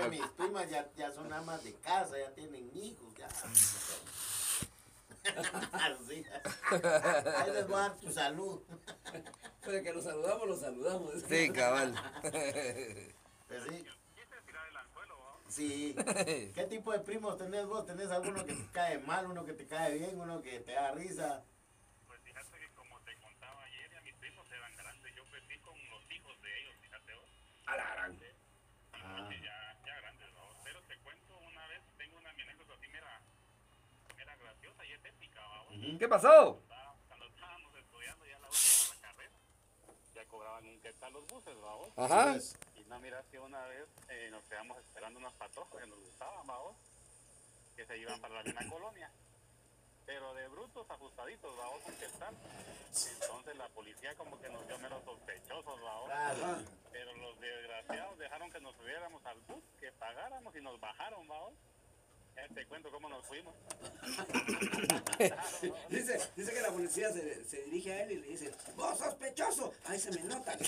Que 0.00 0.08
mis 0.08 0.26
primas 0.28 0.70
ya, 0.70 0.88
ya 0.96 1.12
son 1.12 1.32
amas 1.32 1.64
de 1.64 1.74
casa, 1.74 2.16
ya 2.16 2.32
tienen 2.34 2.70
hijos, 2.72 3.08
ya. 3.18 3.28
Así. 5.72 6.24
Ahí 7.36 7.52
les 7.52 7.66
voy 7.66 7.76
a 7.76 7.80
dar 7.80 7.96
tu 7.98 8.10
salud. 8.12 8.62
de 9.66 9.82
que 9.82 9.92
los 9.92 10.04
saludamos, 10.04 10.48
los 10.48 10.60
saludamos. 10.60 11.12
Sí, 11.28 11.50
cabal. 11.50 11.94
Pues 13.48 13.62
sí. 13.64 13.84
Sí. 15.48 15.96
¿Qué 16.54 16.66
tipo 16.68 16.92
de 16.92 17.00
primos 17.00 17.36
tenés 17.38 17.66
vos? 17.66 17.84
¿Tenés 17.86 18.10
alguno 18.10 18.44
que 18.44 18.52
te 18.54 18.66
cae 18.70 18.98
mal, 18.98 19.26
uno 19.26 19.44
que 19.44 19.54
te 19.54 19.66
cae 19.66 19.98
bien, 19.98 20.20
uno 20.20 20.42
que 20.42 20.60
te 20.60 20.72
da 20.72 20.92
risa? 20.92 21.42
Pues 22.06 22.20
fíjate 22.22 22.58
que 22.58 22.68
como 22.74 23.00
te 23.00 23.16
contaba 23.18 23.64
ayer, 23.64 23.90
ya 23.90 24.00
mis 24.02 24.14
primos 24.16 24.46
eran 24.52 24.76
grandes. 24.76 25.14
Yo 25.16 25.24
crecí 25.24 25.58
con 25.60 25.74
los 25.90 26.10
hijos 26.12 26.40
de 26.42 26.60
ellos, 26.60 26.74
fíjate 26.80 27.14
vos. 27.14 27.30
A 27.66 27.76
la 27.76 27.94
gran. 27.94 28.12
Y 28.12 29.42
ya, 29.42 29.80
ya 29.86 29.96
grandes, 30.00 30.32
¿no? 30.34 30.42
Pero 30.64 30.82
te 30.82 30.96
cuento 30.98 31.38
una 31.38 31.66
vez, 31.68 31.82
tengo 31.96 32.18
una 32.18 32.32
mi 32.34 32.42
anécdota 32.42 32.74
así, 32.74 32.88
mira, 32.88 33.20
mira 34.16 34.36
graciosa 34.36 34.84
y 34.84 34.92
es 34.92 35.04
épica, 35.04 35.40
¿va? 35.40 35.64
¿Qué 35.96 36.06
pasó? 36.06 36.60
Cuando 37.08 37.26
estábamos 37.26 37.74
estudiando 37.76 38.26
ya 38.26 38.38
la 38.38 38.48
última 38.48 38.94
la 38.94 39.00
carrera, 39.00 39.32
ya 40.14 40.24
cobraban 40.26 40.66
un 40.66 40.80
quetzal 40.80 41.12
los 41.12 41.26
buses, 41.28 41.56
¿va? 41.64 41.74
vos? 41.76 41.90
Ajá. 41.96 42.36
Y 42.76 42.84
no 42.84 42.98
miras 43.00 43.24
que 43.30 43.38
una 43.38 43.66
vez 43.68 43.88
eh, 44.10 44.28
nos 44.30 44.44
quedamos 44.44 44.78
esperando 44.78 45.18
unas 45.18 45.32
patojos 45.34 45.80
que 45.80 45.86
nos 45.86 45.98
gustaban, 46.00 46.46
¿va? 46.48 46.58
vos? 46.58 46.76
Que 47.74 47.86
se 47.86 47.96
iban 47.96 48.20
para 48.20 48.34
la 48.34 48.42
misma 48.42 48.68
colonia. 48.68 49.10
Pero 50.04 50.34
de 50.34 50.48
brutos 50.48 50.90
ajustaditos, 50.90 51.58
¿va? 51.58 51.68
vos? 51.68 51.82
un 51.86 51.94
quetzal. 51.94 52.34
Entonces 53.22 53.56
la 53.56 53.68
policía 53.68 54.14
como 54.16 54.38
que 54.40 54.50
nos 54.50 54.66
dio 54.66 54.78
menos 54.78 55.02
sospechosos, 55.04 55.80
¿va? 55.82 56.00
vos? 56.00 56.06
claro. 56.10 56.58
Pero 56.92 57.14
los 57.14 57.40
desgraciados 57.40 58.18
dejaron 58.18 58.50
que 58.50 58.60
nos 58.60 58.76
subiéramos 58.76 59.24
al 59.24 59.40
bus, 59.40 59.64
que 59.80 59.90
pagáramos 59.92 60.54
y 60.54 60.60
nos 60.60 60.78
bajaron, 60.80 61.26
vamos. 61.26 61.54
Te 62.54 62.66
cuento 62.66 62.90
cómo 62.90 63.08
nos 63.08 63.24
fuimos. 63.26 63.54
Dice, 65.88 66.20
dice 66.36 66.52
que 66.52 66.60
la 66.62 66.70
policía 66.70 67.10
se, 67.12 67.44
se 67.44 67.62
dirige 67.64 67.92
a 67.92 68.02
él 68.04 68.12
y 68.12 68.16
le 68.16 68.26
dice, 68.28 68.52
¡Vos 68.76 68.96
sospechoso! 68.98 69.72
Ahí 69.86 69.98
se 69.98 70.10
me 70.12 70.22
nota. 70.22 70.52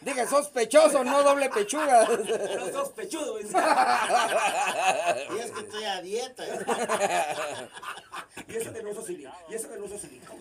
Diga, 0.00 0.26
sospechoso, 0.26 1.04
no 1.04 1.22
doble 1.22 1.48
pechuga. 1.50 2.06
No 2.58 2.72
sospechudo, 2.72 3.38
dice. 3.38 3.56
Y 3.56 5.38
es 5.38 5.50
que 5.52 5.60
estoy 5.60 5.84
a 5.84 6.00
dieta. 6.02 6.44
Y 8.48 8.56
eso 8.56 8.72
que 8.72 8.82
no 8.82 8.90
uso 8.90 9.02
silicón. 9.06 9.32
Y 9.48 9.54
eso 9.54 9.68
que 9.70 9.76
no 9.78 9.84
uso 9.84 9.98
silicón. 9.98 10.38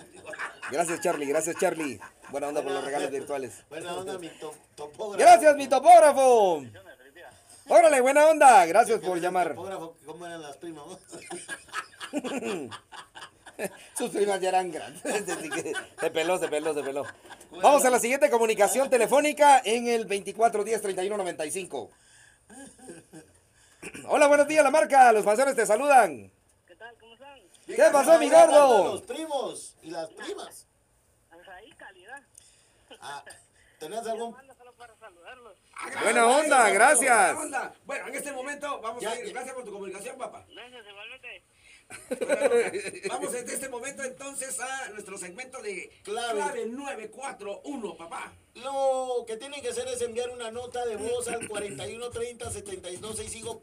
Gracias, 0.71 1.02
Charlie, 1.02 1.26
gracias, 1.28 1.56
Charlie. 1.58 2.00
Buena 2.30 2.47
onda 2.47 2.63
por 2.63 2.71
los 2.71 2.84
regalos 2.84 3.12
virtuales. 3.12 3.63
Buena 3.69 3.93
onda, 3.95 4.17
mi 4.17 4.30
to- 4.30 4.56
topógrafo. 4.76 5.17
Gracias, 5.24 5.56
mi 5.56 5.67
topógrafo. 5.67 6.63
Órale, 7.67 8.02
buena 8.02 8.28
onda. 8.28 8.65
Gracias 8.65 9.00
por 9.00 9.19
llamar. 9.19 9.56
¿cómo 9.56 10.26
eran 10.26 10.41
las 10.41 10.58
primas? 10.58 10.86
Sus 13.97 14.10
primas 14.10 14.41
ya 14.41 14.50
eran 14.50 14.71
grandes. 14.71 15.02
Se 16.00 16.10
peló, 16.12 16.38
se 16.39 16.47
peló, 16.47 16.74
se 16.74 16.82
peló. 16.84 17.06
Vamos 17.62 17.86
a 17.86 17.89
la 17.89 18.00
siguiente 18.00 18.30
comunicación 18.30 18.89
telefónica 18.89 19.62
en 19.63 19.88
el 19.88 20.08
2410-3195. 20.08 21.89
Hola, 24.08 24.28
buenos 24.28 24.47
días, 24.47 24.63
la 24.63 24.71
marca. 24.71 25.12
Los 25.12 25.24
panzones 25.26 25.56
te 25.56 25.65
saludan. 25.65 26.32
¿Qué 26.67 26.76
tal? 26.76 26.95
¿Cómo 27.00 27.13
están? 27.13 27.39
¿Qué 27.67 27.89
pasó, 27.91 28.17
mi 28.19 28.30
Los 28.30 28.47
gordo? 28.47 29.02
primos 29.04 29.76
y 29.84 29.91
las 29.91 30.10
primas. 30.10 30.65
Ahí, 31.56 31.71
calidad. 31.71 32.21
Ah, 33.00 33.24
¿Tenés 33.80 34.06
algún 34.08 34.36
para 34.82 34.96
saludarlos. 34.98 35.58
Buena 36.04 36.26
onda, 36.28 36.70
gracias. 36.72 37.36
Buena 37.36 37.41
onda. 37.60 37.76
Bueno, 37.86 38.08
en 38.08 38.15
este 38.15 38.32
momento 38.32 38.82
vamos 38.82 39.00
Ya, 39.04 39.12
a 39.12 39.20
ir. 39.20 39.28
ya. 39.28 39.34
Gracias 39.34 39.54
por 39.54 39.63
tu 39.63 39.72
comunicación, 39.72 40.17
papá. 40.17 40.44
Gracias, 40.50 40.84
igualmente. 40.89 41.44
Vamos 43.10 43.34
en 43.36 43.48
este 43.50 43.70
momento 43.70 44.04
entonces 44.04 44.60
a 44.60 44.89
nuestro 44.89 45.20
segmento 45.20 45.62
de 45.62 45.91
Clave. 46.04 46.39
clave 46.39 46.65
941, 46.65 47.96
papá. 47.98 48.34
Lo 48.56 49.24
que 49.28 49.38
tienen 49.38 49.62
que 49.62 49.70
hacer 49.70 49.88
es 49.88 50.02
enviar 50.02 50.32
una 50.32 50.50
nota 50.50 50.84
de 50.86 50.96
voz 50.96 51.28
al 51.28 51.48
4130-7265. 51.48 53.62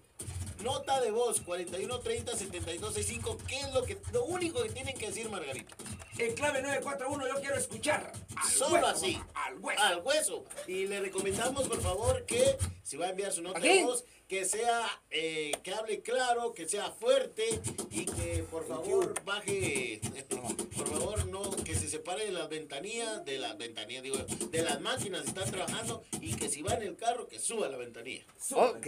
Nota 0.62 1.00
de 1.00 1.10
voz 1.10 1.44
4130-7265. 1.46 3.36
¿Qué 3.46 3.60
es 3.60 3.72
lo 3.72 3.84
que 3.84 3.98
lo 4.12 4.24
único 4.24 4.62
que 4.62 4.70
tienen 4.70 4.96
que 4.96 5.06
decir, 5.06 5.28
Margarita? 5.30 5.76
En 6.18 6.34
clave 6.34 6.62
941 6.62 7.28
yo 7.28 7.40
quiero 7.40 7.56
escuchar. 7.56 8.12
Al 8.36 8.50
Solo 8.50 8.74
hueso, 8.74 8.86
así. 8.88 9.20
Al 9.34 9.58
hueso. 9.58 9.82
Al 9.82 10.02
hueso. 10.02 10.44
Y 10.66 10.86
le 10.86 11.00
recomendamos, 11.00 11.68
por 11.68 11.80
favor, 11.80 12.24
que 12.26 12.58
si 12.82 12.96
va 12.96 13.06
a 13.06 13.10
enviar 13.10 13.32
su 13.32 13.42
nota 13.42 13.60
de 13.60 13.84
voz, 13.84 14.04
que 14.28 14.44
sea, 14.44 14.86
eh, 15.10 15.52
que 15.62 15.72
hable 15.72 16.02
claro, 16.02 16.52
que 16.52 16.68
sea 16.68 16.90
fuerte 16.90 17.44
y 17.90 18.04
que 18.04 18.44
por 18.50 18.68
favor 18.68 19.14
baje, 19.24 20.02
por 20.76 20.86
favor 20.86 21.26
no, 21.28 21.50
que 21.64 21.74
se 21.74 21.88
separe 21.88 22.26
de 22.26 22.32
las 22.32 22.50
ventanillas, 22.50 23.24
de 23.24 23.38
las 23.38 23.56
ventanillas, 23.56 24.02
digo, 24.02 24.18
de 24.18 24.62
las 24.62 24.82
máquinas 24.82 25.22
que 25.22 25.28
están 25.28 25.50
trabajando 25.50 26.04
y 26.20 26.34
que 26.34 26.50
si 26.50 26.60
va 26.60 26.74
en 26.74 26.82
el 26.82 26.96
carro, 26.96 27.26
que 27.26 27.38
suba 27.38 27.68
la 27.68 27.78
ventanilla. 27.78 28.22
Ok. 28.52 28.86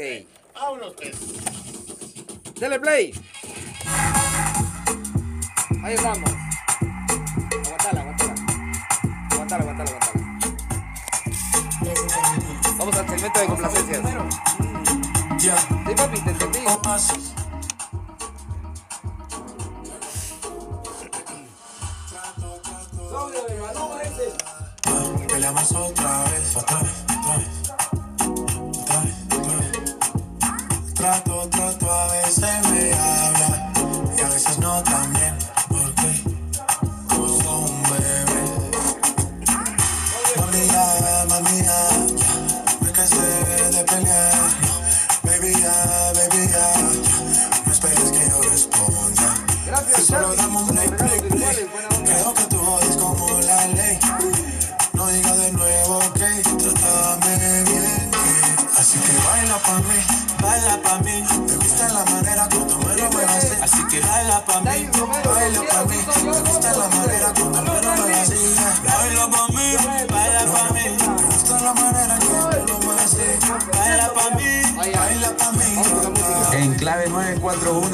Vámonos 0.54 0.92
pues. 0.94 1.16
Dele 2.56 2.78
play. 2.78 3.14
Ahí 5.82 5.94
estamos. 5.94 6.30
Aguantala, 7.64 8.00
aguantala. 8.02 8.34
Aguantala, 9.30 9.62
aguantala, 9.62 9.90
aguantala. 9.90 10.20
Vamos 12.76 12.96
al 12.96 13.08
segmento 13.08 13.40
de 13.40 13.46
complacencias. 13.46 14.69
Sí, 15.40 15.48
papi, 15.96 16.20
te 16.20 16.30
entendí. 16.30 16.58
Ese. 24.02 24.32
Peleamos 25.28 25.72
otra 25.72 26.24
vez, 26.24 26.56
otra 26.56 26.82
vez, 26.82 27.09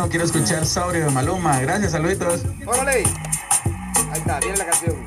quiero 0.09 0.25
escuchar 0.25 0.65
Saurio 0.67 1.07
de 1.07 1.11
Maluma. 1.11 1.59
Gracias, 1.61 1.93
saluditos. 1.93 2.43
¡Órale! 2.67 3.05
Ahí 4.13 4.19
está, 4.19 4.41
viene 4.41 4.57
la 4.57 4.67
canción. 4.67 5.06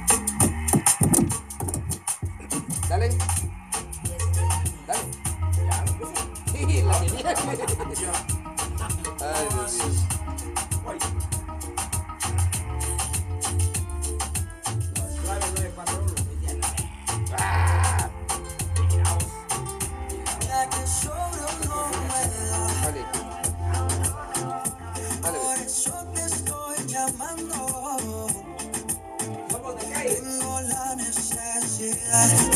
side. 32.27 32.48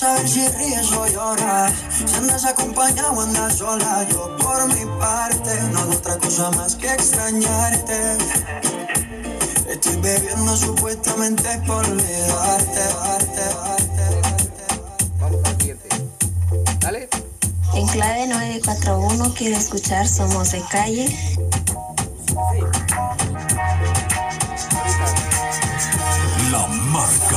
Saber 0.00 0.26
si 0.26 0.48
ríes 0.48 0.90
o 0.92 1.06
lloras, 1.06 1.72
si 2.06 2.14
andas 2.14 2.46
acompañado 2.46 3.12
o 3.12 3.20
andas 3.20 3.58
sola. 3.58 4.06
Yo 4.10 4.34
por 4.38 4.66
mi 4.68 4.86
parte 4.98 5.62
no 5.72 5.80
hago 5.80 5.92
otra 5.92 6.16
cosa 6.16 6.50
más 6.52 6.74
que 6.74 6.90
extrañarte. 6.90 8.16
Estoy 9.68 9.96
bebiendo 9.96 10.56
supuestamente 10.56 11.48
por 11.66 11.84
olvidarte, 11.84 12.80
darte, 12.80 13.44
darte. 13.62 14.04
Vamos 15.18 15.40
al 15.44 15.56
siguiente. 15.58 15.88
Dale. 16.80 17.08
En 17.74 17.86
clave 17.88 18.26
941 18.26 19.34
quiero 19.34 19.56
escuchar 19.58 20.08
Somos 20.08 20.52
de 20.52 20.62
Calle. 20.70 21.14
La 26.50 26.66
marca. 26.66 27.29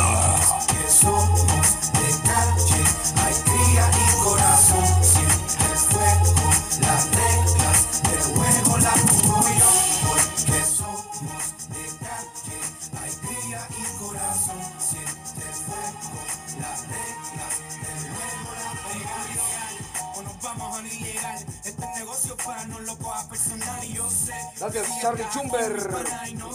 Gracias, 24.63 25.01
Charlie 25.01 25.25
Chumber, 25.33 25.75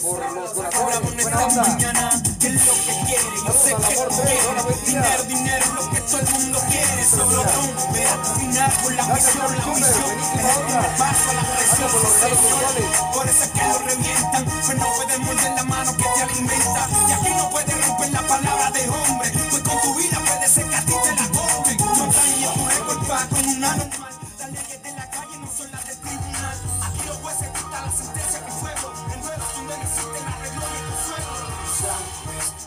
por 0.01 0.33
los 0.33 0.51
corazones. 0.53 1.23
Buena 1.23 1.44
onda. 1.44 1.62
mañana, 1.62 2.23
¿qué 2.40 2.47
es 2.47 2.66
lo 2.66 2.73
que 2.73 2.94
quiere? 3.05 3.37
Yo 3.44 3.53
sé 3.53 3.68
que 3.68 3.94
tú 3.97 4.23
quieres. 4.25 4.87
Dinero, 4.87 5.23
dinero, 5.25 5.66
lo 5.75 5.90
que 5.90 6.01
todo 6.01 6.21
el 6.21 6.29
mundo 6.33 6.59
quiere. 6.71 7.05
Solo 7.05 7.42
tú, 7.42 7.68
con 8.83 8.97
la 8.97 9.03
misión, 9.12 9.59
la 9.59 9.66
misión. 9.66 10.09
paso 10.97 11.29
a 11.29 11.35
la 11.35 11.42
presión, 11.53 11.90
Gracias 12.49 13.03
por 13.12 13.29
eso 13.29 13.44
es 13.44 13.51
que 13.51 13.68
lo 13.68 13.79
revientan, 13.79 14.44
pues 14.44 14.79
no 14.79 14.87
pueden 14.97 15.25
morder 15.25 15.53
la 15.53 15.64
mano 15.64 15.97
que 15.99 16.05
te 16.05 16.23
alimenta. 16.23 16.88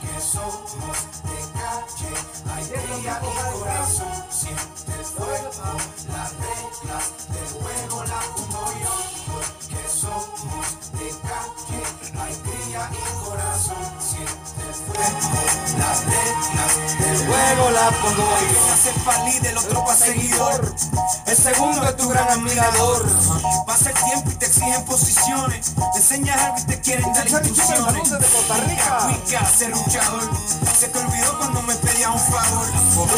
Que 0.01 0.19
somos 0.19 0.97
de 1.23 1.37
calle, 1.53 2.13
día 3.01 3.21
y 3.21 3.59
corazón. 3.59 4.25
Siente 4.29 4.93
el 4.99 5.05
fuego, 5.05 5.77
las 6.09 6.33
reglas 6.41 7.05
del 7.29 7.47
juego 7.61 8.03
las 8.05 8.25
pongo 8.25 8.65
yo. 8.81 8.95
Porque 9.31 9.89
somos 9.89 10.65
de 10.93 11.09
calle, 11.21 11.81
cría 12.43 12.89
y 12.91 13.25
corazón. 13.25 13.85
Siente 13.99 14.61
el 14.67 14.73
fuego, 14.73 15.19
las 15.77 16.05
reglas 16.05 16.73
del 16.99 17.17
juego 17.27 17.71
las 17.71 17.93
pongo 17.95 18.29
yo. 18.51 18.73
Hace 18.73 18.89
el 18.89 19.45
el 19.45 19.57
otro 19.57 19.85
seguidor. 19.95 20.75
El 21.27 21.37
segundo 21.37 21.83
es 21.83 21.95
tu 21.97 22.09
gran 22.09 22.27
admirador. 22.27 23.05
Pasa 23.67 23.89
el 23.89 23.95
tiempo 23.95 24.30
exigen 24.61 24.85
posiciones. 24.85 25.73
Te 25.75 26.31
algo 26.31 26.57
y 26.57 26.63
te 26.63 26.81
quieren 26.81 27.13
dar 27.13 27.27
instrucciones. 27.27 28.09
desde 28.09 28.25
Costa 28.27 28.55
Rica. 28.67 29.45
Ser 29.57 29.69
luchador. 29.69 30.29
Se 30.77 30.87
te 30.87 30.99
olvidó 30.99 31.37
cuando 31.37 31.61
me 31.63 31.75
pedía 31.75 32.09
un 32.09 32.19
favor. 32.19 32.67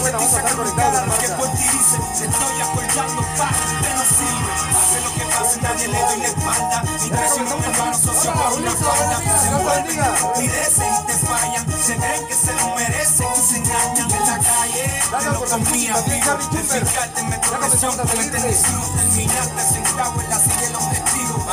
Buena 0.02 0.18
Te 0.18 0.26
onda, 0.26 0.36
sacan 0.36 0.46
estar 0.46 0.60
un 0.60 0.72
conectado, 0.72 0.94
cara, 0.94 1.06
lo 1.06 1.18
que 1.18 1.28
por 1.30 1.48
ti 1.52 1.64
dicen. 1.64 2.02
Te 2.18 2.26
estoy 2.26 2.62
apoyando, 2.62 3.22
pa, 3.38 3.50
usted 3.50 3.96
no 3.96 4.04
sirve. 4.04 4.54
Hace 4.74 5.02
lo 5.02 5.14
que 5.14 5.26
pase, 5.34 5.62
nadie 5.62 5.88
le 5.88 6.02
doy 6.02 6.18
la 6.20 6.28
espalda. 6.28 6.84
Mi 7.04 7.10
traición 7.10 7.50
no 7.50 7.58
me 7.58 7.66
hermano, 7.66 7.98
socio 7.98 8.34
por 8.34 8.54
una 8.54 8.72
falda. 8.72 9.18
Se 9.42 9.50
bendiga. 9.52 10.34
pidecen 10.38 10.94
y 10.94 11.08
te 11.08 11.14
fallan. 11.26 11.66
Se 11.84 11.96
creen 11.96 12.28
que 12.28 12.34
se 12.34 12.54
lo 12.54 12.76
merecen 12.76 13.28
y 13.36 13.48
se 13.48 13.58
engañan 13.58 14.12
en 14.12 14.26
la 14.26 14.40
calle. 14.40 15.02
Te 15.20 15.26
lo 15.32 15.46
comía 15.46 15.96
vivo. 16.02 16.38
Te 16.52 17.48
comenzamos 17.48 18.00
a 18.00 18.02
con 18.04 18.08
seguirte. 18.08 18.50
este 18.50 18.70
Terminaste 18.98 19.74
sentado 19.74 20.22
en 20.22 20.30
la 20.30 20.40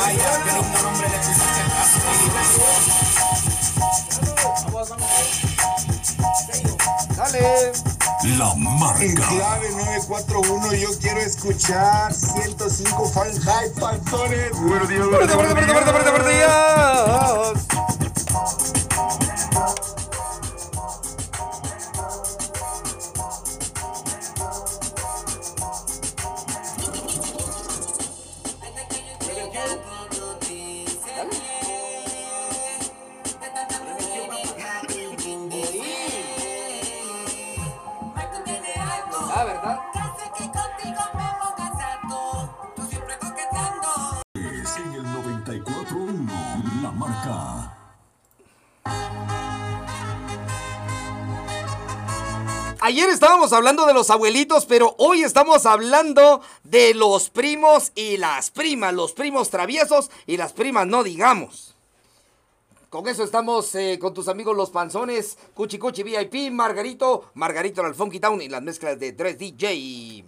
Vaya, 0.01 0.43
que 0.43 0.51
lindo 0.51 0.79
nombre 0.81 1.07
le 1.09 1.17
pusiste 1.19 1.61
al 1.61 1.69
castigo. 1.77 2.11
Dale. 7.15 7.71
La 8.37 8.51
En 8.53 8.79
marca. 8.79 9.27
clave 9.29 9.69
941 9.71 10.73
yo 10.73 10.89
quiero 10.99 11.19
escuchar 11.21 12.13
105 12.13 13.09
Fahrenheit 13.09 13.79
Pantones. 13.79 14.51
Buenos 14.59 14.89
días, 14.89 15.05
fuerte, 15.07 15.33
días. 15.33 16.00
Hablando 53.53 53.85
de 53.85 53.93
los 53.93 54.09
abuelitos, 54.09 54.65
pero 54.65 54.95
hoy 54.97 55.23
estamos 55.23 55.65
hablando 55.65 56.41
de 56.63 56.93
los 56.93 57.29
primos 57.29 57.91
y 57.95 58.17
las 58.17 58.51
primas, 58.51 58.93
los 58.93 59.13
primos 59.13 59.49
traviesos 59.49 60.11
y 60.25 60.37
las 60.37 60.53
primas 60.53 60.87
no 60.87 61.03
digamos. 61.03 61.75
Con 62.89 63.07
eso 63.07 63.23
estamos 63.23 63.73
eh, 63.75 63.97
con 63.99 64.13
tus 64.13 64.27
amigos 64.27 64.55
los 64.55 64.69
panzones, 64.69 65.37
Cuchi 65.53 65.77
Cuchi 65.77 66.03
VIP, 66.03 66.51
Margarito, 66.51 67.31
Margarito 67.35 67.85
el 67.85 67.95
Funky 67.95 68.19
Town 68.19 68.41
y 68.41 68.49
las 68.49 68.61
mezclas 68.61 68.99
de 68.99 69.15
3DJ. 69.15 70.25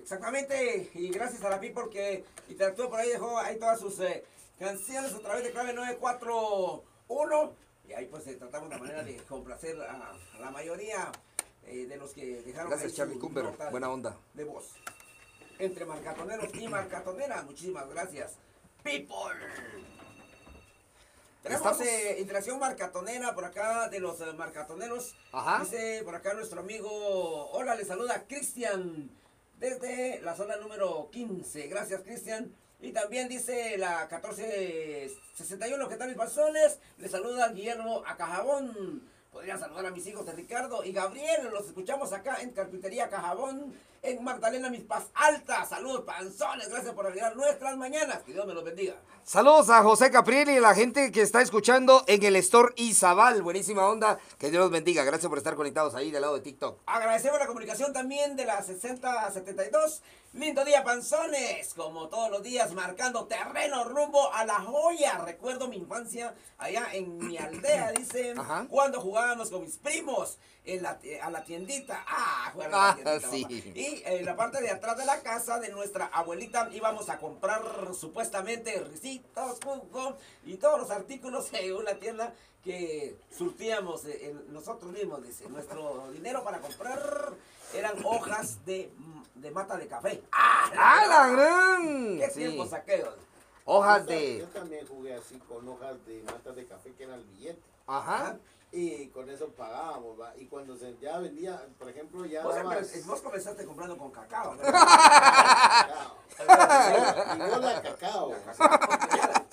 Exactamente, 0.00 0.90
y 0.94 1.08
gracias 1.08 1.42
a 1.42 1.50
la 1.50 1.58
Pi 1.58 1.70
porque 1.70 2.24
interactuó 2.48 2.88
por 2.88 3.00
ahí, 3.00 3.08
dejó 3.08 3.36
ahí 3.38 3.58
todas 3.58 3.80
sus 3.80 3.98
eh, 3.98 4.22
canciones 4.58 5.12
a 5.12 5.18
través 5.18 5.42
de 5.42 5.50
clave 5.50 5.72
941. 5.72 7.52
Y 7.88 7.92
ahí 7.92 8.06
pues 8.06 8.24
tratamos 8.38 8.68
la 8.68 8.78
manera 8.78 9.02
de 9.02 9.16
complacer 9.28 9.76
a 9.80 10.14
la 10.40 10.50
mayoría 10.50 11.10
eh, 11.66 11.86
de 11.86 11.96
los 11.96 12.12
que 12.12 12.42
dejaron 12.42 12.70
Gracias 12.70 12.94
Charlie 12.94 13.18
Cumber, 13.18 13.44
buena 13.70 13.90
onda. 13.90 14.16
de 14.34 14.44
voz. 14.44 14.72
entre 15.58 15.84
marcatoneros 15.84 16.54
y 16.54 16.68
marcatoneras. 16.68 17.44
Muchísimas 17.44 17.88
gracias. 17.88 18.34
People. 18.82 19.34
Tenemos 21.42 21.80
eh, 21.80 22.16
interacción 22.18 22.58
marcatonera 22.58 23.34
por 23.34 23.44
acá 23.44 23.88
de 23.88 24.00
los 24.00 24.20
eh, 24.20 24.32
marcatoneros. 24.36 25.14
Ajá. 25.32 25.60
Dice 25.62 26.02
por 26.04 26.14
acá 26.14 26.34
nuestro 26.34 26.60
amigo, 26.60 27.50
hola, 27.52 27.74
le 27.76 27.84
saluda 27.84 28.26
Cristian 28.26 29.10
desde 29.58 30.20
la 30.22 30.34
zona 30.34 30.56
número 30.56 31.08
15. 31.10 31.68
Gracias, 31.68 32.02
Cristian. 32.02 32.52
Y 32.80 32.92
también 32.92 33.28
dice 33.28 33.78
la 33.78 34.08
1461, 34.10 35.88
¿qué 35.88 35.96
tal 35.96 36.08
mis 36.08 36.16
pasones? 36.16 36.78
Le 36.98 37.08
saluda 37.08 37.48
Guillermo 37.48 38.02
Acajabón. 38.06 39.08
Podría 39.36 39.58
saludar 39.58 39.84
a 39.84 39.90
mis 39.90 40.06
hijos 40.06 40.24
de 40.24 40.32
Ricardo 40.32 40.82
y 40.82 40.92
Gabriel. 40.92 41.50
Los 41.52 41.66
escuchamos 41.66 42.10
acá 42.14 42.38
en 42.40 42.52
Carpintería 42.52 43.10
Cajabón, 43.10 43.74
en 44.02 44.22
Magdalena 44.24 44.70
Mis 44.70 44.82
Paz 44.82 45.04
Alta. 45.14 45.64
Saludos, 45.66 46.02
panzones. 46.06 46.68
Gracias 46.68 46.94
por 46.94 47.06
alegrar 47.06 47.36
nuestras 47.36 47.76
mañanas. 47.76 48.22
Que 48.24 48.32
Dios 48.32 48.46
me 48.46 48.54
los 48.54 48.64
bendiga. 48.64 48.94
Saludos 49.24 49.70
a 49.70 49.82
José 49.82 50.10
Capriel 50.10 50.48
y 50.50 50.56
a 50.58 50.60
la 50.60 50.74
gente 50.74 51.10
que 51.10 51.20
está 51.22 51.42
escuchando 51.42 52.04
en 52.06 52.22
el 52.22 52.36
Store 52.36 52.72
Izabal. 52.76 53.42
Buenísima 53.42 53.86
onda. 53.88 54.18
Que 54.38 54.50
Dios 54.50 54.60
los 54.62 54.70
bendiga. 54.70 55.02
Gracias 55.04 55.28
por 55.28 55.38
estar 55.38 55.56
conectados 55.56 55.94
ahí 55.94 56.10
del 56.10 56.22
lado 56.22 56.34
de 56.34 56.40
TikTok. 56.42 56.80
Agradecemos 56.86 57.38
la 57.38 57.46
comunicación 57.46 57.92
también 57.92 58.36
de 58.36 58.44
la 58.44 58.62
6072. 58.62 60.02
Lindo 60.34 60.64
día, 60.64 60.84
panzones. 60.84 61.72
Como 61.74 62.08
todos 62.08 62.30
los 62.30 62.42
días, 62.42 62.72
marcando 62.74 63.26
terreno 63.26 63.84
rumbo 63.84 64.32
a 64.32 64.44
la 64.44 64.60
joya. 64.60 65.18
Recuerdo 65.18 65.66
mi 65.68 65.76
infancia 65.76 66.34
allá 66.58 66.88
en 66.92 67.16
mi 67.18 67.36
aldea, 67.38 67.92
dice. 67.92 68.34
Ajá. 68.36 68.66
Cuando 68.68 69.00
jugábamos 69.00 69.50
con 69.50 69.62
mis 69.62 69.76
primos 69.78 70.38
en 70.64 70.82
la, 70.82 70.98
ti- 70.98 71.14
a 71.14 71.30
la 71.30 71.42
tiendita. 71.44 72.04
Ah, 72.06 72.50
jugar 72.52 72.68
a 72.68 72.70
la 72.70 72.88
Ah, 72.90 72.94
tiendita, 72.94 73.30
sí. 73.30 73.44
Y 73.86 74.02
en 74.04 74.24
la 74.24 74.34
parte 74.36 74.60
de 74.60 74.70
atrás 74.70 74.96
de 74.96 75.04
la 75.04 75.20
casa 75.22 75.58
de 75.58 75.68
nuestra 75.70 76.06
abuelita 76.06 76.68
íbamos 76.72 77.08
a 77.08 77.18
comprar 77.18 77.62
supuestamente 77.94 78.80
risitos, 78.80 79.58
jugo 79.64 80.16
y 80.44 80.56
todos 80.56 80.80
los 80.80 80.90
artículos 80.90 81.48
en 81.52 81.74
una 81.74 81.94
tienda 81.94 82.32
que 82.64 83.16
surtíamos 83.36 84.04
en- 84.06 84.52
nosotros 84.52 84.90
mismos, 84.92 85.22
dice. 85.24 85.48
Nuestro 85.48 86.10
dinero 86.12 86.42
para 86.42 86.58
comprar 86.60 87.32
eran 87.74 87.94
hojas 88.04 88.64
de, 88.64 88.90
de 89.36 89.50
mata 89.52 89.76
de 89.76 89.86
café. 89.86 90.22
¡Ah, 90.32 90.70
¡Ah, 90.76 91.06
la 91.06 91.28
gran! 91.30 92.18
¡Qué 92.18 92.30
Sí. 92.30 92.40
tiempos 92.40 92.72
aquellos! 92.72 93.14
Hojas 93.66 94.02
Yo 94.04 94.10
de... 94.12 94.38
Yo 94.38 94.46
también 94.48 94.86
jugué 94.86 95.14
así 95.14 95.38
con 95.40 95.68
hojas 95.68 95.94
de 96.06 96.22
matas 96.22 96.56
de 96.56 96.66
café 96.66 96.92
que 96.92 97.04
era 97.04 97.14
el 97.14 97.24
billete. 97.24 97.60
Ajá. 97.86 98.38
Y 98.72 99.06
con 99.08 99.30
eso 99.30 99.48
pagábamos, 99.50 100.20
¿va? 100.20 100.36
Y 100.36 100.46
cuando 100.46 100.76
se 100.76 100.96
ya 101.00 101.18
vendía, 101.18 101.66
por 101.78 101.88
ejemplo, 101.88 102.26
ya 102.26 102.42
Vos, 102.42 102.54
dabas... 102.56 102.94
empe- 102.94 103.06
vos 103.06 103.20
comenzaste 103.22 103.64
comprando 103.64 103.96
con 103.96 104.10
cacao, 104.10 104.54
¿no? 104.54 104.62
cacao. 104.62 106.16
Y 107.36 107.38
vos 107.50 107.60
la 107.60 107.82
cacao. 107.82 108.32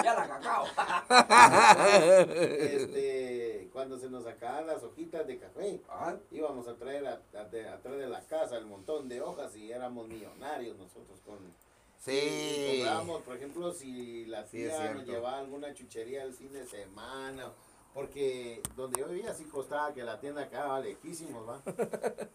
ya 0.04 0.14
la 0.16 0.28
cacao. 0.28 0.66
Este, 2.60 3.70
cuando 3.72 3.98
se 3.98 4.10
nos 4.10 4.24
sacaban 4.24 4.68
las 4.68 4.84
hojitas 4.84 5.26
de 5.28 5.38
café, 5.40 5.82
íbamos 6.32 6.68
a 6.68 6.76
traer 6.76 7.08
a, 7.08 7.22
a- 7.40 7.44
de- 7.46 7.70
atrás 7.70 7.98
de 7.98 8.08
la 8.08 8.22
casa 8.26 8.58
el 8.58 8.66
montón 8.66 9.08
de 9.08 9.22
hojas 9.22 9.56
y 9.56 9.72
éramos 9.72 10.08
millonarios 10.08 10.78
nosotros 10.78 11.20
con... 11.26 11.38
Sí. 12.00 12.84
por 13.26 13.36
ejemplo, 13.38 13.72
si 13.72 14.26
la 14.26 14.44
Sí, 14.46 14.58
tía 14.58 14.94
nos 14.94 15.06
llevaba 15.06 15.38
alguna 15.40 15.74
chuchería 15.74 16.24
el 16.24 16.34
fin 16.34 16.52
de 16.52 16.66
semana, 16.66 17.50
porque 17.94 18.62
donde 18.76 19.00
yo 19.00 19.08
vivía 19.08 19.34
sí 19.34 19.46
costaba 19.46 19.94
que 19.94 20.04
la 20.04 20.20
tienda 20.20 20.50
quedaba 20.50 20.80
lejísimos, 20.80 21.48
¿va? 21.48 21.62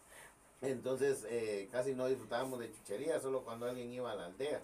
Entonces 0.60 1.24
eh, 1.28 1.68
casi 1.70 1.94
no 1.94 2.06
disfrutábamos 2.06 2.58
de 2.60 2.72
chuchería, 2.72 3.20
solo 3.20 3.42
cuando 3.42 3.66
alguien 3.66 3.92
iba 3.92 4.10
a 4.12 4.14
la 4.16 4.26
aldea. 4.26 4.60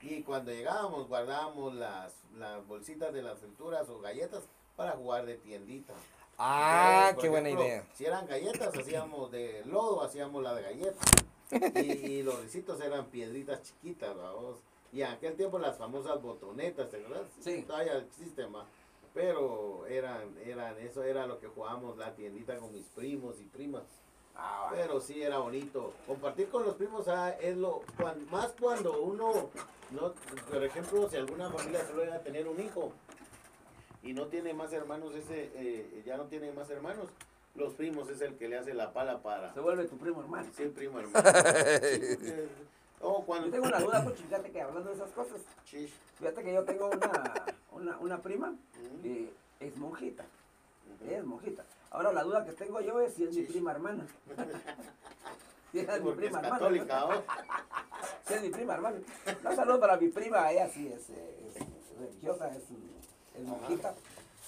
Y 0.00 0.22
cuando 0.22 0.50
llegábamos 0.50 1.08
guardábamos 1.08 1.74
las, 1.74 2.12
las 2.36 2.66
bolsitas 2.66 3.12
de 3.12 3.22
las 3.22 3.38
frituras 3.38 3.88
o 3.88 4.00
galletas 4.00 4.42
para 4.76 4.92
jugar 4.92 5.26
de 5.26 5.36
tiendita. 5.36 5.94
Ah, 6.38 7.10
Entonces, 7.10 7.22
qué 7.22 7.28
buena 7.28 7.48
ejemplo, 7.48 7.66
idea. 7.66 7.86
Si 7.94 8.04
eran 8.04 8.26
galletas, 8.26 8.76
hacíamos 8.76 9.30
de 9.30 9.62
lodo, 9.66 10.02
hacíamos 10.02 10.42
las 10.42 10.60
galletas. 10.60 10.96
Y, 11.76 11.80
y 11.80 12.22
los 12.22 12.40
risitos 12.40 12.80
eran 12.80 13.06
piedritas 13.06 13.62
chiquitas, 13.62 14.16
vamos. 14.16 14.56
Y 14.92 15.02
en 15.02 15.08
aquel 15.08 15.36
tiempo 15.36 15.58
las 15.58 15.78
famosas 15.78 16.20
botonetas, 16.20 16.90
¿te 16.90 16.96
acuerdas? 16.96 17.26
Sí. 17.40 17.62
Todavía 17.62 17.98
existen, 17.98 18.52
va. 18.54 18.66
Pero 19.14 19.71
eran, 19.96 20.34
eran, 20.44 20.78
eso 20.78 21.02
era 21.02 21.26
lo 21.26 21.38
que 21.40 21.48
jugábamos 21.48 21.96
la 21.98 22.14
tiendita 22.14 22.56
con 22.58 22.72
mis 22.72 22.86
primos 22.86 23.40
y 23.40 23.44
primas. 23.44 23.82
Ah, 24.34 24.70
Pero 24.72 25.00
sí 25.00 25.22
era 25.22 25.38
bonito. 25.38 25.92
Compartir 26.06 26.48
con 26.48 26.64
los 26.64 26.74
primos 26.76 27.06
ah, 27.08 27.30
es 27.40 27.56
lo 27.56 27.82
cuan- 27.98 28.26
más 28.30 28.52
cuando 28.58 29.02
uno, 29.02 29.50
no, 29.90 30.14
por 30.50 30.64
ejemplo, 30.64 31.08
si 31.10 31.16
alguna 31.16 31.50
familia 31.50 31.86
solo 31.86 32.02
llega 32.02 32.16
a 32.16 32.22
tener 32.22 32.48
un 32.48 32.58
hijo 32.60 32.92
y 34.02 34.14
no 34.14 34.26
tiene 34.26 34.54
más 34.54 34.72
hermanos, 34.72 35.14
ese 35.14 35.50
eh, 35.54 36.02
ya 36.06 36.16
no 36.16 36.24
tiene 36.24 36.50
más 36.52 36.70
hermanos, 36.70 37.08
los 37.54 37.74
primos 37.74 38.08
es 38.08 38.20
el 38.22 38.36
que 38.36 38.48
le 38.48 38.56
hace 38.56 38.72
la 38.72 38.92
pala 38.94 39.20
para. 39.22 39.52
Se 39.52 39.60
vuelve 39.60 39.84
tu 39.84 39.98
primo 39.98 40.22
hermano. 40.22 40.48
Sí, 40.56 40.64
primo 40.74 40.98
hermano. 40.98 41.28
Sí, 41.82 42.32
oh, 43.02 43.22
cuando- 43.24 43.46
Yo 43.48 43.52
tengo 43.52 43.66
una 43.66 43.80
duda, 43.80 44.02
Puchi, 44.02 44.22
fíjate 44.24 44.50
que 44.50 44.62
hablando 44.62 44.88
de 44.88 44.96
esas 44.96 45.10
cosas, 45.10 45.42
fíjate 46.18 46.42
que 46.42 46.54
yo 46.54 46.64
tengo 46.64 46.88
una, 46.88 47.44
una, 47.72 47.98
una 47.98 48.22
prima 48.22 48.54
que 49.02 49.30
es 49.62 49.76
monjita, 49.76 50.24
es 51.08 51.24
monjita. 51.24 51.64
Ahora 51.90 52.12
la 52.12 52.22
duda 52.22 52.44
que 52.44 52.52
tengo 52.52 52.80
yo 52.80 53.00
es 53.00 53.14
si 53.14 53.24
es 53.24 53.34
mi 53.34 53.42
prima 53.42 53.72
hermana. 53.72 54.06
Si 55.72 55.78
es 55.78 55.86
mi 56.02 56.12
prima 56.12 56.38
es 56.38 56.44
hermana. 56.44 56.50
católica, 56.50 57.06
¿oh? 57.06 57.22
Si 58.28 58.34
es 58.34 58.42
mi 58.42 58.50
prima 58.50 58.74
hermana. 58.74 58.98
Un 59.42 59.56
saludo 59.56 59.80
para 59.80 59.96
mi 59.96 60.08
prima, 60.08 60.52
ella 60.52 60.68
sí 60.68 60.86
es, 60.86 61.08
eh, 61.08 61.52
es 61.54 61.98
religiosa, 61.98 62.48
es, 62.50 62.64
es 63.38 63.46
monjita. 63.46 63.94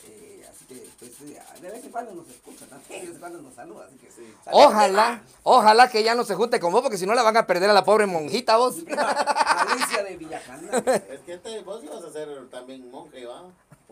Eh, 0.06 0.44
así 0.50 0.66
que 0.66 0.86
pues, 0.98 1.12
eh, 1.22 1.40
de 1.62 1.70
vez 1.70 1.82
en 1.82 1.90
cuando 1.90 2.14
nos 2.14 2.26
de 2.88 3.00
vez 3.00 3.08
en 3.08 3.18
cuando 3.18 3.40
nos 3.40 3.54
saluda, 3.54 3.86
así 3.86 3.96
que 3.96 4.10
sí. 4.10 4.34
Ojalá, 4.50 5.22
ojalá 5.44 5.88
que 5.88 6.02
ya 6.02 6.14
no 6.14 6.24
se 6.24 6.34
junte 6.34 6.60
con 6.60 6.72
vos, 6.72 6.82
porque 6.82 6.98
si 6.98 7.06
no 7.06 7.14
la 7.14 7.22
van 7.22 7.38
a 7.38 7.46
perder 7.46 7.70
a 7.70 7.72
la 7.72 7.84
pobre 7.84 8.04
monjita 8.04 8.58
vos. 8.58 8.76
Alicia 8.86 10.02
de 10.02 10.16
Villacana. 10.18 10.78
Es 11.08 11.20
que 11.20 11.38
te, 11.38 11.62
vos 11.62 11.82
ibas 11.82 12.04
a 12.04 12.12
ser 12.12 12.50
también 12.50 12.90
monje, 12.90 13.24
¿va? 13.24 13.44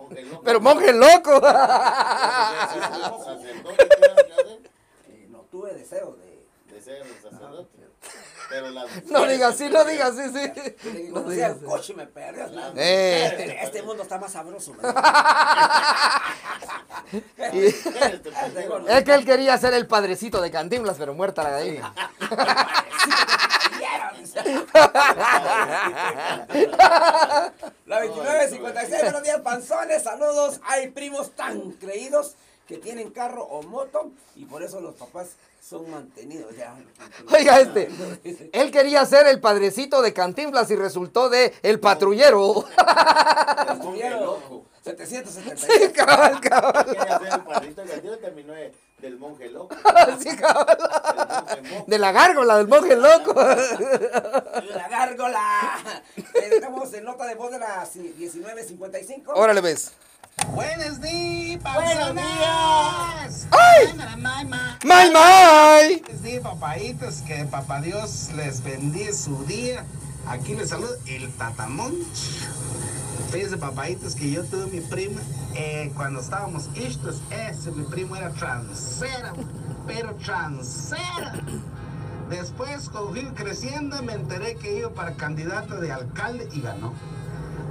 Monje 0.03 0.23
loco. 0.23 0.43
Pero 0.45 0.61
monje 0.61 0.93
loco. 0.93 1.41
No 5.29 5.39
tuve 5.51 5.75
deseo 5.75 6.17
de... 6.17 6.43
De 6.75 6.81
ser 6.81 7.05
sacerdote. 7.23 7.83
Pero 8.49 8.71
las 8.71 9.05
No 9.11 9.27
digas 9.27 9.55
así, 9.55 9.69
no 9.71 9.85
digas 9.85 10.19
así, 10.19 10.31
sí. 10.33 10.53
No 11.11 11.31
el 11.31 11.65
coche 11.65 11.95
me 11.95 12.07
perdió. 12.07 12.47
Eh. 12.77 13.27
Este, 13.27 13.65
este 13.65 13.83
mundo 13.83 14.03
está 14.03 14.19
más 14.19 14.33
sabroso. 14.33 14.75
es 17.39 19.05
que 19.05 19.15
él 19.15 19.25
quería 19.25 19.57
ser 19.59 19.75
el 19.75 19.87
padrecito 19.87 20.41
de 20.41 20.51
Cantinflas, 20.51 20.97
pero 20.99 21.15
muerta 21.15 21.43
la 21.43 21.51
gallina. 21.51 21.95
La 27.93 28.01
2956, 28.07 29.03
buenos 29.03 29.23
días, 29.23 29.41
panzones, 29.43 30.03
saludos. 30.03 30.63
Hay 30.65 30.89
primos 30.93 31.33
tan 31.33 31.73
creídos 31.73 32.37
que 32.67 32.79
tienen 32.79 33.11
carro 33.11 33.45
o 33.45 33.63
moto 33.65 34.13
y 34.35 34.47
por 34.47 34.63
eso 34.63 34.81
los 34.81 34.95
papás 34.95 35.33
son 35.61 35.91
mantenidos. 35.91 36.57
Ya. 36.57 36.75
Oiga 37.31 37.61
este, 37.61 37.91
él 38.55 38.71
quería 38.71 39.05
ser 39.05 39.27
el 39.27 39.41
padrecito 39.43 40.01
de 40.01 40.15
Cantinflas 40.15 40.71
y 40.71 40.77
resultó 40.77 41.29
de 41.29 41.53
el 41.63 41.81
patrullero. 41.81 42.65
Estuvieron 43.71 44.39
770. 44.83 45.57
Sí, 45.67 45.93
cabal, 45.93 46.41
cabal. 46.41 46.87
Quería 46.87 47.19
ser 47.19 47.29
el 47.35 47.41
padrito 47.45 47.85
del 47.85 48.01
tío 48.01 48.19
terminó 48.21 48.55
de- 48.55 48.73
del 49.03 49.19
monje 49.19 49.51
loco. 49.51 49.77
Sí, 50.21 50.35
cabal. 50.37 50.79
De 51.87 51.99
la 51.99 52.13
gárgola, 52.13 52.57
del 52.59 52.69
monje 52.69 52.97
loco. 52.97 53.35
La 53.35 54.89
gárgola. 54.89 55.79
Estamos 56.35 56.95
en 56.95 57.05
nota 57.05 57.27
de 57.27 57.35
voz 57.35 57.51
de 57.51 57.59
las 57.59 57.95
1955. 57.97 59.33
Órale, 59.35 59.61
ves. 59.61 59.93
Buenos 60.55 61.01
días, 61.01 61.63
Buenos 61.63 62.15
días. 62.15 63.47
¡Ay! 63.51 63.93
¡May, 64.17 65.11
may! 65.11 66.01
Buenos 66.01 66.23
días, 66.23 66.43
papaitos. 66.43 67.17
Que 67.27 67.45
papá 67.45 67.81
Dios 67.81 68.31
les 68.37 68.63
bendiga 68.63 69.13
su 69.13 69.45
día. 69.45 69.85
Aquí 70.27 70.55
les 70.55 70.71
saluda 70.71 70.97
el 71.07 71.31
Tatamonch. 71.33 72.47
Fíjense, 73.31 73.57
papaitos, 73.57 74.15
que 74.15 74.31
yo 74.31 74.45
tuve 74.45 74.67
mi 74.67 74.81
prima. 74.81 75.21
eh, 75.55 75.93
cuando 75.95 76.21
estábamos 76.21 76.69
estos, 76.75 77.21
ese 77.31 77.71
mi 77.73 77.85
primo 77.85 78.17
era 78.17 78.31
transera, 78.31 79.33
pero 79.87 80.15
transera. 80.17 81.35
Después, 82.31 82.89
cuando 82.89 83.11
fui 83.11 83.25
creciendo, 83.35 84.03
me 84.03 84.15
enteré 84.15 84.55
que 84.57 84.79
iba 84.79 84.91
para 84.91 85.15
candidato 85.15 85.77
de 85.77 85.93
alcalde 85.93 86.49
y 86.53 86.63
ganó. 86.63 86.95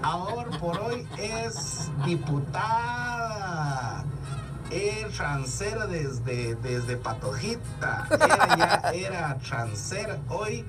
Ahora 0.03 0.51
por 0.59 0.79
hoy 0.79 1.07
es 1.17 1.89
diputada. 2.05 4.03
Es 4.69 5.13
transera 5.15 5.85
desde, 5.87 6.55
desde 6.55 6.97
Patojita. 6.97 8.07
Era 8.11 8.55
ya 8.57 8.91
era 8.93 9.37
transera. 9.39 10.17
Hoy 10.29 10.65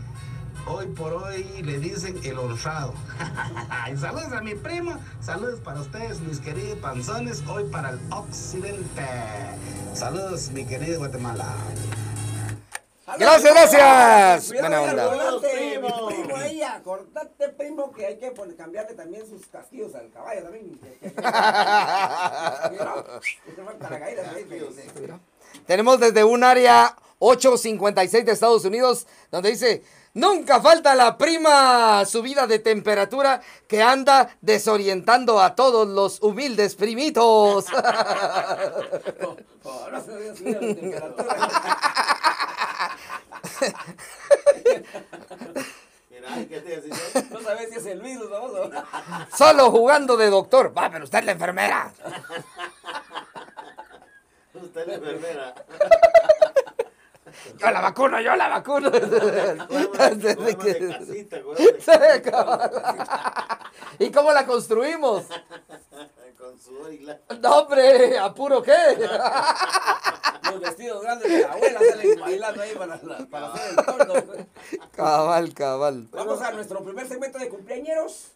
hoy 0.66 0.86
por 0.86 1.12
hoy 1.12 1.44
le 1.62 1.78
dicen 1.78 2.18
el 2.24 2.38
honrado. 2.38 2.94
y 3.92 3.96
saludos 3.96 4.32
a 4.32 4.40
mi 4.40 4.54
primo, 4.54 4.96
saludos 5.20 5.60
para 5.60 5.80
ustedes, 5.80 6.20
mis 6.20 6.40
queridos 6.40 6.78
panzones, 6.78 7.42
hoy 7.48 7.64
para 7.64 7.90
el 7.90 8.00
occidente. 8.10 9.06
Saludos, 9.94 10.50
mi 10.50 10.64
querido 10.64 11.00
Guatemala. 11.00 11.46
Gracias, 13.18 13.52
gracias. 13.52 14.52
Buena 14.60 14.80
onda. 14.82 15.10
Primo. 15.40 16.08
primo 16.08 16.36
ahí, 16.36 16.62
acordate, 16.62 17.48
primo, 17.50 17.92
que 17.92 18.06
hay 18.06 18.18
que 18.18 18.30
poner- 18.30 18.56
cambiarle 18.56 18.94
también 18.94 19.26
sus 19.28 19.46
casquillos 19.48 19.94
al 19.94 20.08
caballo 20.10 20.44
también. 20.44 20.78
Tenemos 25.66 26.00
desde 26.00 26.24
un 26.24 26.42
área 26.44 26.96
856 27.18 28.24
de 28.24 28.32
Estados 28.32 28.64
Unidos 28.64 29.06
donde 29.30 29.50
dice, 29.50 29.82
nunca 30.14 30.60
falta 30.60 30.94
la 30.94 31.16
prima 31.16 32.04
subida 32.04 32.46
de 32.46 32.58
temperatura 32.58 33.40
que 33.66 33.82
anda 33.82 34.36
desorientando 34.40 35.40
a 35.40 35.54
todos 35.54 35.88
los 35.88 36.20
humildes 36.22 36.74
primitos. 36.74 37.66
No 47.30 47.40
sabes 47.40 47.68
si 47.70 47.76
es 47.76 47.86
el 47.86 48.00
virus. 48.00 48.28
Solo 49.36 49.70
jugando 49.70 50.16
de 50.16 50.30
doctor. 50.30 50.76
Va, 50.76 50.90
pero 50.90 51.04
usted 51.04 51.18
es 51.20 51.24
la 51.26 51.32
enfermera. 51.32 51.92
Usted 54.54 54.80
es 54.80 54.86
la 54.86 54.94
enfermera. 54.94 55.54
Yo 57.58 57.70
la 57.70 57.80
vacuno, 57.80 58.20
yo 58.20 58.36
la 58.36 58.48
vacuno. 58.48 58.90
¿Y 63.98 64.10
cómo 64.10 64.32
la 64.32 64.46
construimos? 64.46 65.24
Con 66.38 66.58
sudor 66.58 66.92
y 66.92 66.98
la... 67.00 67.20
No, 67.40 67.58
hombre, 67.60 68.18
¿apuro 68.18 68.62
qué? 68.62 68.72
Los 70.50 70.60
vestidos 70.60 71.02
grandes 71.02 71.30
de 71.30 71.42
la 71.42 71.52
abuela 71.52 71.80
salen 71.88 72.20
bailando 72.20 72.62
ahí 72.62 72.74
para, 72.74 72.98
para 73.30 73.52
hacer 73.52 73.70
el 73.70 73.76
torno. 73.86 74.14
Cabal, 74.90 75.54
cabal. 75.54 76.08
Vamos 76.10 76.42
a 76.42 76.50
nuestro 76.50 76.82
primer 76.82 77.06
segmento 77.06 77.38
de 77.38 77.48
cumpleañeros. 77.48 78.32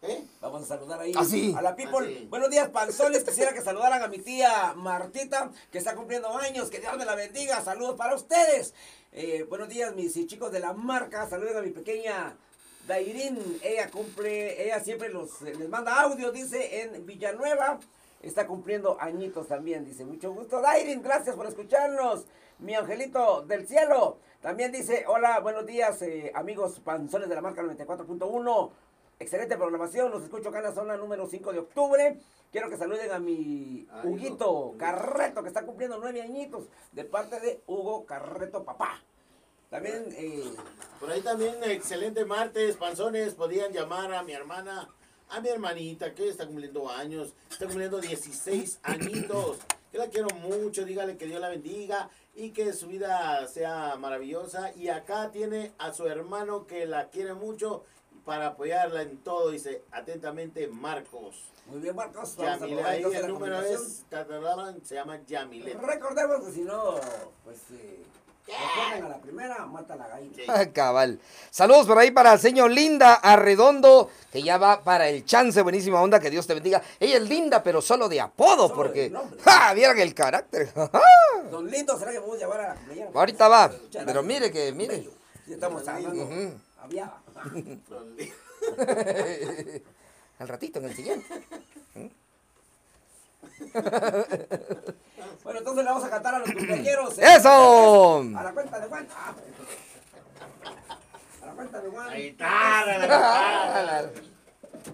¿Eh? 0.00 0.24
Vamos 0.40 0.62
a 0.62 0.66
saludar 0.66 1.00
ahí 1.00 1.12
¿Ah, 1.16 1.58
a 1.58 1.62
la 1.62 1.74
people. 1.74 2.20
Ah. 2.22 2.26
Buenos 2.30 2.50
días, 2.50 2.68
panzones. 2.68 3.24
Quisiera 3.24 3.52
que 3.52 3.60
saludaran 3.60 4.00
a 4.00 4.06
mi 4.06 4.18
tía 4.18 4.72
Martita, 4.76 5.50
que 5.72 5.78
está 5.78 5.96
cumpliendo 5.96 6.28
años. 6.38 6.70
Que 6.70 6.78
Dios 6.78 6.96
me 6.96 7.04
la 7.04 7.16
bendiga. 7.16 7.60
Saludos 7.62 7.96
para 7.96 8.14
ustedes. 8.14 8.74
Eh, 9.10 9.44
buenos 9.48 9.68
días, 9.68 9.92
mis 9.96 10.14
chicos 10.28 10.52
de 10.52 10.60
la 10.60 10.72
marca. 10.72 11.28
Saluden 11.28 11.56
a 11.56 11.62
mi 11.62 11.70
pequeña 11.70 12.36
Dairin. 12.86 13.58
Ella 13.60 13.90
cumple, 13.90 14.64
ella 14.64 14.78
siempre 14.78 15.08
los, 15.08 15.42
les 15.42 15.68
manda 15.68 16.00
audio, 16.00 16.30
dice, 16.30 16.82
en 16.82 17.04
Villanueva. 17.04 17.80
Está 18.22 18.46
cumpliendo 18.46 18.98
añitos 19.00 19.48
también, 19.48 19.84
dice. 19.84 20.04
Mucho 20.04 20.32
gusto, 20.32 20.60
Dairin. 20.60 21.02
Gracias 21.02 21.34
por 21.34 21.46
escucharnos. 21.46 22.24
Mi 22.60 22.76
angelito 22.76 23.42
del 23.42 23.66
cielo. 23.66 24.18
También 24.40 24.70
dice, 24.70 25.04
hola, 25.08 25.40
buenos 25.40 25.66
días, 25.66 26.00
eh, 26.02 26.30
amigos 26.36 26.78
panzones 26.78 27.28
de 27.28 27.34
la 27.34 27.40
marca 27.40 27.62
94.1. 27.62 28.70
Excelente 29.20 29.56
programación, 29.56 30.12
los 30.12 30.22
escucho 30.22 30.50
acá 30.50 30.58
en 30.58 30.64
la 30.64 30.72
zona 30.72 30.96
número 30.96 31.26
5 31.26 31.52
de 31.52 31.58
octubre. 31.58 32.20
Quiero 32.52 32.70
que 32.70 32.76
saluden 32.76 33.10
a 33.10 33.18
mi 33.18 33.84
Ay, 33.90 34.00
Huguito 34.04 34.48
Hugo. 34.48 34.78
Carreto, 34.78 35.42
que 35.42 35.48
está 35.48 35.66
cumpliendo 35.66 35.98
nueve 35.98 36.22
añitos, 36.22 36.66
de 36.92 37.04
parte 37.04 37.40
de 37.40 37.60
Hugo 37.66 38.06
Carreto 38.06 38.64
Papá. 38.64 39.02
También, 39.70 40.06
eh, 40.12 40.44
Por 41.00 41.10
ahí 41.10 41.20
también, 41.20 41.56
excelente 41.64 42.24
martes, 42.24 42.76
panzones, 42.76 43.34
podían 43.34 43.72
llamar 43.72 44.14
a 44.14 44.22
mi 44.22 44.32
hermana, 44.32 44.88
a 45.28 45.40
mi 45.40 45.48
hermanita, 45.48 46.14
que 46.14 46.28
está 46.28 46.46
cumpliendo 46.46 46.88
años, 46.88 47.34
está 47.50 47.66
cumpliendo 47.66 48.00
16 48.00 48.78
añitos, 48.84 49.58
que 49.90 49.98
la 49.98 50.06
quiero 50.06 50.28
mucho, 50.36 50.84
dígale 50.84 51.16
que 51.16 51.26
Dios 51.26 51.40
la 51.40 51.48
bendiga 51.48 52.08
y 52.36 52.52
que 52.52 52.72
su 52.72 52.86
vida 52.86 53.46
sea 53.48 53.96
maravillosa. 53.96 54.72
Y 54.76 54.90
acá 54.90 55.32
tiene 55.32 55.72
a 55.78 55.92
su 55.92 56.06
hermano 56.06 56.68
que 56.68 56.86
la 56.86 57.08
quiere 57.08 57.34
mucho 57.34 57.82
para 58.28 58.48
apoyarla 58.48 59.00
en 59.00 59.16
todo, 59.22 59.50
dice 59.50 59.84
atentamente 59.90 60.68
Marcos. 60.68 61.34
muy 61.64 61.80
bien, 61.80 61.96
Marcos. 61.96 62.36
Vamos 62.36 62.62
a 62.62 62.66
probar 62.66 62.84
ahí 62.84 63.02
el 63.02 63.22
la 63.22 63.26
número 63.26 63.62
es, 63.62 64.04
se 64.84 64.94
llama 64.94 65.18
Yamilet. 65.26 65.80
Recordemos 65.80 66.44
que 66.44 66.52
si 66.52 66.60
no, 66.60 66.96
pues, 67.42 67.56
eh, 67.72 68.04
responden 68.46 69.04
a 69.06 69.08
la 69.08 69.18
primera, 69.22 69.64
mata 69.64 69.96
la 69.96 70.08
gallina. 70.08 70.42
Ah, 70.46 70.66
Cabal. 70.66 71.18
Saludos 71.50 71.86
por 71.86 71.96
ahí 71.96 72.10
para 72.10 72.36
señor 72.36 72.70
Linda 72.70 73.14
Arredondo, 73.14 74.10
que 74.30 74.42
ya 74.42 74.58
va 74.58 74.84
para 74.84 75.08
el 75.08 75.24
chance, 75.24 75.62
buenísima 75.62 76.02
onda, 76.02 76.20
que 76.20 76.28
Dios 76.28 76.46
te 76.46 76.52
bendiga. 76.52 76.82
Ella 77.00 77.16
es 77.16 77.26
linda, 77.26 77.62
pero 77.62 77.80
solo 77.80 78.10
de 78.10 78.20
apodo, 78.20 78.68
Solo 78.68 78.74
porque... 78.74 79.10
¡Ja! 79.40 79.72
Vieran 79.72 79.98
el 80.00 80.12
carácter. 80.12 80.68
Don 81.50 81.70
Lindo, 81.70 81.98
¿será 81.98 82.12
que 82.12 82.18
vamos 82.18 82.36
a 82.36 82.40
llevar 82.40 82.60
a 82.60 82.74
la? 82.74 83.08
Ahorita 83.14 83.48
va, 83.48 83.72
pero 84.04 84.22
mire 84.22 84.52
que, 84.52 84.70
mire. 84.72 85.08
Sí, 85.46 85.54
estamos 85.54 85.88
hablando. 85.88 86.28
Había. 86.78 87.10
Al 90.38 90.48
ratito, 90.48 90.78
en 90.78 90.84
el 90.86 90.94
siguiente. 90.94 91.26
Bueno, 95.44 95.60
entonces 95.60 95.84
le 95.84 95.90
vamos 95.90 96.04
a 96.04 96.10
cantar 96.10 96.34
a 96.34 96.38
los 96.40 96.50
cumpleañeros. 96.52 97.18
¿eh? 97.18 97.22
¡Eso! 97.36 98.22
A 98.36 98.42
la 98.42 98.52
cuenta 98.52 98.78
de 98.80 98.86
Juan. 98.88 99.08
Ah. 99.14 99.34
A 101.42 101.46
la 101.46 101.52
cuenta 101.52 101.80
de 101.80 101.88
Juan. 101.88 102.06
La 102.10 102.16
guitarra, 102.18 102.98
la 102.98 103.04
guitarra. 103.04 104.10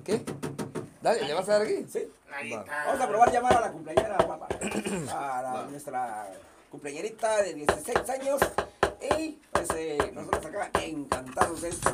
¿Qué? 0.05 0.23
Dale, 1.03 1.23
¿le 1.25 1.35
vas 1.35 1.49
a 1.49 1.53
dar 1.53 1.63
aquí? 1.63 1.85
Sí. 1.91 2.09
La 2.31 2.43
guitarra. 2.43 2.85
Vamos 2.87 3.01
a 3.01 3.09
probar 3.09 3.33
llamar 3.33 3.57
a 3.57 3.61
la 3.63 3.73
cumpleañera, 3.73 4.17
papá. 4.19 4.47
A 5.11 5.43
la- 5.43 5.67
nuestra 5.71 6.31
cumpleañerita 6.71 7.43
de 7.43 7.55
16 7.55 8.11
años. 8.11 8.41
Y 9.11 9.39
pues 9.53 9.69
eh, 9.77 9.99
nosotros 10.15 10.47
acá 10.47 10.71
encantados 10.81 11.61
de 11.63 11.69
esto. 11.69 11.91